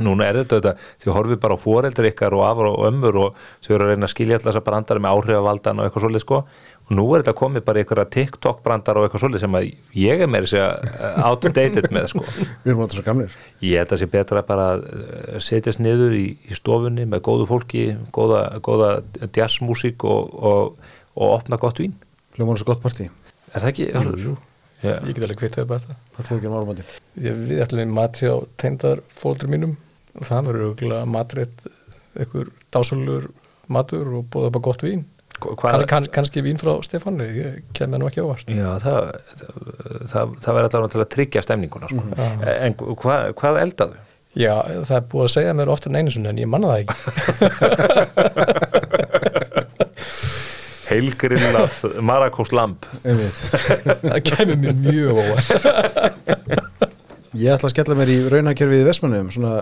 [0.00, 0.72] Núna er þetta þetta,
[1.02, 4.08] þau horfið bara á foreldri ykkar og afar og ömmur og þau eru að reyna
[4.08, 6.38] að skilja alltaf þessar brandara með áhrifavaldan og eitthvað svolítið sko
[6.90, 9.68] nú er þetta komið bara í einhverja TikTok brandara og eitthvað svolítið sem að
[10.00, 12.24] ég er meira að segja outdated með sko
[12.64, 16.14] við erum alltaf svo gamlir Ég held að sé betra bara að eh, setjast niður
[16.16, 17.82] í, í stofunni með góðu fólki,
[18.16, 18.92] góða, góða
[19.36, 21.92] jazzmusík og, og, og opna gott vín.
[22.38, 23.10] Hljóman er svo gott partí
[23.50, 23.90] Er það ekki?
[23.92, 24.36] Jú, jú.
[24.80, 24.94] Já.
[25.04, 25.82] Ég get alveg kvittað bara
[26.16, 26.82] þetta Það um
[27.20, 29.76] Við ætlum við mat hjá teindar fóldur mínum
[30.16, 31.64] og það verður auðvitað matrétt
[32.16, 33.28] einhver dásalur
[33.70, 35.04] matur og bóða bara gott vín
[35.40, 39.00] kann, kann, kannski vín frá Stefáni ég kem það nú ekki ávart já, það,
[39.40, 39.52] það,
[40.12, 41.86] það, það verður allavega til að tryggja stemninguna.
[41.90, 42.02] Sko.
[42.52, 43.96] En hvað, hvað eldaðu?
[44.38, 44.54] Já,
[44.86, 46.94] það er búið að segja mér oftar en einu sinni en ég manna það ekki
[50.90, 52.86] Heilgrillað Marakós lamp.
[53.04, 53.38] Einmitt.
[54.10, 55.48] það kemur mér mjög óvart
[57.38, 59.60] Ég ætla að skella mér í raunakerfið í Vestmannum svona,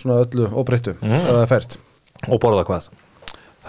[0.00, 1.12] svona öllu óbreyttu mm.
[1.12, 1.76] að það er fært
[2.28, 2.88] Og borða hvað?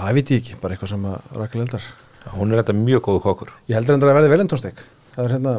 [0.01, 1.85] Það veit ég ekki, bara eitthvað sem að Rakel eldar
[2.35, 3.49] Hún er þetta mjög góðu kokkur.
[3.69, 4.81] Ég heldur endur að verði velentónstek
[5.11, 5.53] Það er hérna,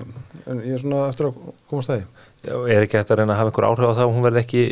[0.62, 1.40] ég er svona eftir að
[1.70, 2.04] koma stæði
[2.42, 4.42] Já, Er ekki hægt að reyna að hafa einhver áhrif á það og hún verði
[4.42, 4.62] ekki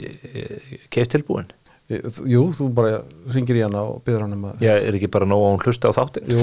[0.95, 1.51] keift tilbúin?
[1.91, 3.01] Jú, þú bara
[3.35, 5.64] ringir í hana og byður hann um að Já, er ekki bara nóg að hún
[5.66, 6.31] hlusta á þáttin?
[6.31, 6.39] Jú,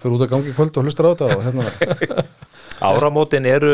[0.00, 2.26] fyrir út að gangi kvöld og hlustar á þetta og hérna
[2.90, 3.72] Áramótin eru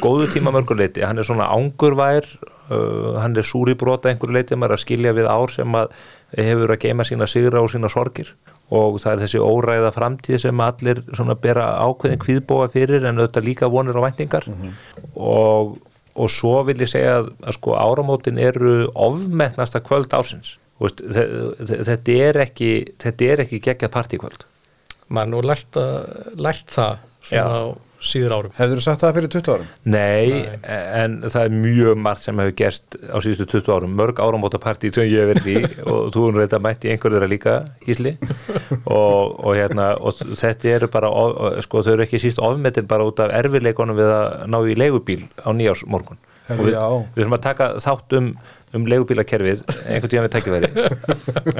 [0.00, 2.24] góðu tíma mörguleiti, hann er svona ángurvær
[2.70, 5.92] uh, hann er súri brota einhverju leiti maður er að skilja við ár sem að
[6.36, 8.34] hefur að geima sína sigra og sína sorgir.
[8.74, 13.46] Og það er þessi óræða framtíð sem allir svona bera ákveðin kvíðbóa fyrir en auðvitað
[13.46, 14.48] líka vonir og væntingar.
[15.14, 15.76] Og,
[16.16, 20.56] og svo vil ég segja að, að sko áramótin eru ofmennasta kvöld ársins.
[20.76, 21.28] Þú veist, þe-
[21.70, 22.70] þe- þetta er ekki
[23.00, 24.42] þetta er ekki geggjað partíkvöld
[25.08, 27.44] maður nú lært, að, lært það svona Já.
[27.46, 27.64] á
[28.08, 28.54] síður árum.
[28.56, 29.70] Hefur þú sagt það fyrir 20 árum?
[29.94, 33.96] Nei, en það er mjög margt sem hefur gerst á síðustu 20 árum.
[33.98, 35.56] Mörg áramóta partí sem ég hef verið í
[35.92, 38.16] og þú er reynda mætt í einhverju þeirra líka Gísli.
[38.84, 43.06] Og, og, hérna, og þetta eru bara of, sko, þau eru ekki síst ofmetin bara
[43.06, 46.22] út af erfileikonum við að ná í leigubíl á nýjársmorgun
[46.54, 46.86] við, já.
[47.14, 48.30] við þurfum að taka þátt um,
[48.76, 50.68] um leigubílakerfið einhvern tíðan við tækifæri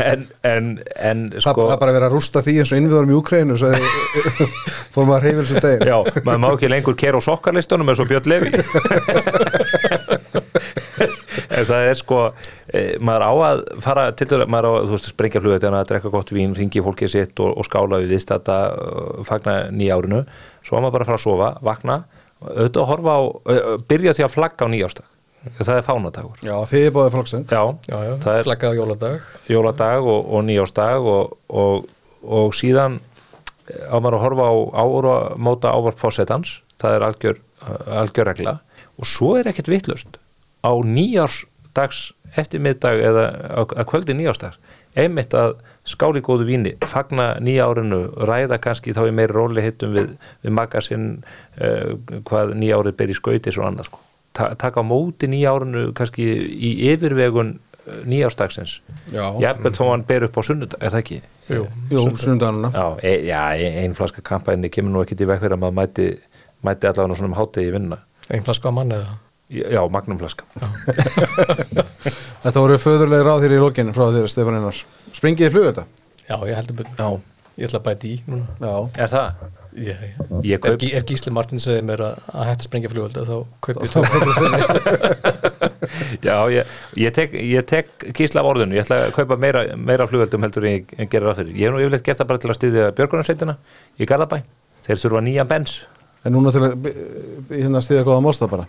[0.06, 3.12] en, en, en Það, sko það er bara verið að rústa því eins og innviðarum
[3.12, 3.68] í Ukrænu svo
[4.94, 8.10] fórum að reyfil svo degin Já, maður má ekki lengur kera á sokkarlistunum eins og
[8.10, 8.50] Björn Levi
[11.56, 12.20] en það er sko
[12.68, 15.90] e, maður á að fara til dæla, maður á að, þú veist, sprengja flugveitjana að
[15.92, 20.22] drekka gott vín, ringi fólkið sitt og, og skála við viðstata, uh, fagna nýja árinu
[20.66, 21.98] svo maður bara að fara að sofa, vakna
[22.46, 25.08] auðvitað að horfa á, uh, byrja því að flagga á nýjástag,
[25.58, 26.38] það er fánadagur.
[26.44, 29.26] Já, þið er báðið flokkstöng Já, já, já, það er flagga á jóladag.
[29.50, 31.88] jóladag og, og nýjástag og, og,
[32.22, 33.00] og síðan
[33.90, 37.42] á maður að horfa á ára móta ávarp fósettans, það er algjör,
[38.02, 38.58] algjör regla.
[38.96, 40.20] Og svo er ekkert vittlust
[40.62, 44.58] á nýjársdags eftirmiddag eða á, að kvöldi nýjársdags
[44.96, 49.92] einmitt að skáli góðu víni fagna nýja árinu, ræða kannski þá í meiri róli hittum
[49.94, 51.06] við, við magasinn
[51.60, 51.94] uh,
[52.26, 54.00] hvað nýja árið ber í skauti svo annað sko.
[54.36, 58.78] Ta taka á móti nýja árinu kannski í yfirvegun uh, nýjárstagsins
[59.14, 61.20] Já, jafnveg þó hann ber upp á sunnudag, er það ekki?
[61.48, 63.40] Jú, Jú sunnundanuna Já, e, já
[63.84, 66.08] ein flaska kampæni kemur nú ekki til fyrir að maður mæti,
[66.66, 69.14] mæti allavega svona um hátegi í vinna ein flaska á mann eða?
[69.48, 70.44] Já, magnumflaska
[72.46, 74.76] Þetta voru föðurlega ráð þér í lokinn frá þér Stefán Einar.
[75.14, 75.86] Springiði flugvelda?
[76.26, 77.08] já, ég heldur byrjum, Já,
[77.56, 78.46] ég ætla að bæti í núna.
[78.60, 78.74] Já,
[79.04, 79.44] er það?
[79.76, 83.34] Ég Ef, kaup, Gí- ef Gísli Martin segir mér að, að hætti sprengja flugölda þá
[83.66, 83.96] kaupið þú
[86.26, 86.70] já, ég,
[87.00, 90.66] ég tek, ég tek kísla af orðinu, ég ætla að kaupa meira, meira flugveldum heldur
[90.68, 91.52] en ég, en gerir ráð fyrir.
[91.60, 93.54] Ég hef nú yfirleitt gert það bara til að styðja björgunarsveitina
[94.00, 94.38] í Garðabæ,
[94.86, 95.76] þeir þurfa nýja bens.
[96.26, 96.96] En núna til að by-
[97.50, 98.66] by- hérna stiða góða málstað bara?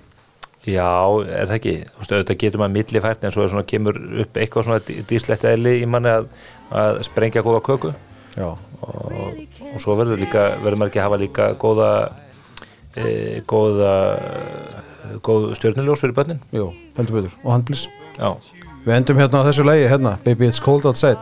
[0.67, 0.89] Já,
[1.23, 3.95] er það ekki, þú veist, auðvitað getur maður millifært en svo er svona kemur
[4.25, 6.27] upp eitthvað svona dýrslegt eðli í manni að,
[6.75, 7.93] að sprengja góða köku
[8.37, 8.51] Já,
[8.85, 9.41] og,
[9.73, 11.89] og svo verður líka verður maður ekki að hafa líka góða
[12.93, 13.07] e,
[13.49, 13.95] góða
[15.25, 16.41] góð stjörnuljós fyrir börnin?
[16.53, 17.87] Jú, heldur betur Og handblís.
[18.17, 18.35] Já,
[18.87, 21.19] Við endum hérna á þessu lægi, hérna Baby It's Cold Outside.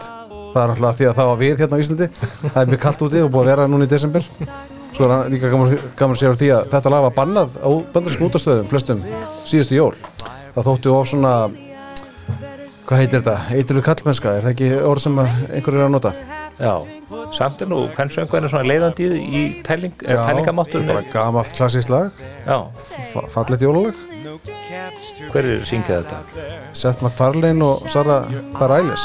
[0.53, 2.07] Það er alltaf því að það var við hérna á Íslandi.
[2.43, 4.27] Það er mjög kallt úti og búið að vera núna í desember.
[4.93, 8.29] Svo er hann líka gaman, að segja því að þetta lag var bannað á bandarískum
[8.29, 9.01] útastöðum flestum
[9.49, 9.91] síðustu jól.
[10.53, 11.33] Það þótti of svona
[12.85, 13.35] Hvað heitir þetta?
[13.57, 16.11] Eiturlu kallmennska, er það ekki orð sem einhverju er að nota?
[16.59, 16.73] Já
[17.35, 22.11] samt er nú pennsöngvæðinu svona leiðandi í tæling, Já, tælingamátturinn bara gamalt klassískt lag.
[22.47, 22.57] Já,
[23.13, 23.95] fa- Fallegt jólalag.
[25.31, 26.17] Hver er syngið þetta?
[26.75, 28.25] Seth MacFarlane og Sarah
[28.57, 29.03] Bareilles.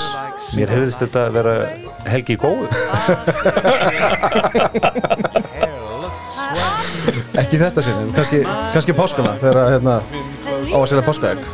[0.56, 1.54] Mér hefðist þetta að vera
[2.10, 2.66] Helgi Góu.
[7.40, 8.40] Ekki þetta sinni, kannski,
[8.74, 9.94] kannski páskana þegar að, hérna,
[10.70, 11.44] á að selja páskaegg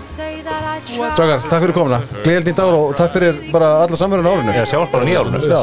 [0.85, 2.01] Strákar, takk fyrir komuna.
[2.25, 4.53] Gleðild nýtt ár og takk fyrir bara alla samverðin árinu.
[4.57, 5.63] Já, sjáumst bara nýja árunu Já,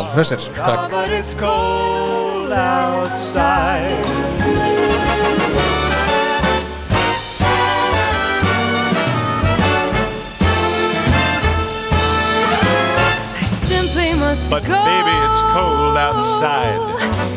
[13.54, 17.33] simply must But baby, it's cold outside.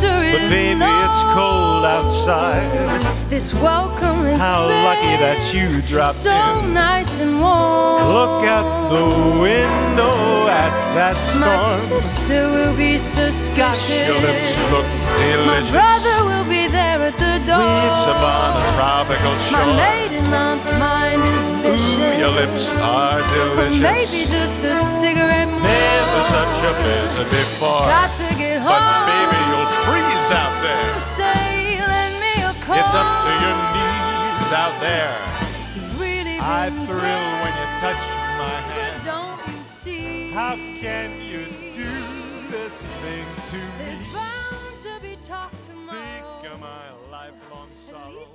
[0.00, 0.86] The But baby, no.
[1.10, 3.02] it's cold outside.
[3.28, 6.72] This welcome is How lucky that you dropped so in.
[6.72, 8.06] nice and warm.
[8.06, 9.06] Look out the
[9.42, 11.90] window at that storm.
[11.90, 13.48] My sister will be suspicious.
[13.58, 14.86] Gosh, your lips look
[15.18, 15.72] delicious.
[15.74, 17.58] My brother will be there at the door.
[17.58, 21.98] Waves upon a tropical My maiden aunt's mind is vicious.
[21.98, 25.66] Ooh, your lips are Or maybe just a cigarette more.
[25.66, 27.82] Never such a blizzard before.
[27.90, 28.78] Got to get home.
[28.78, 29.42] But baby,
[29.86, 31.00] freeze out there.
[31.00, 32.76] Say, lend me a call.
[32.80, 35.14] It's up to your knees out there.
[35.98, 38.04] Really I thrill when you touch
[38.38, 39.04] my hand.
[39.04, 40.30] don't you see?
[40.32, 41.90] How can you do
[42.50, 44.06] this thing to There's me?
[44.14, 45.98] bound to be talk tomorrow.
[46.42, 48.26] Think of my lifelong sorrow.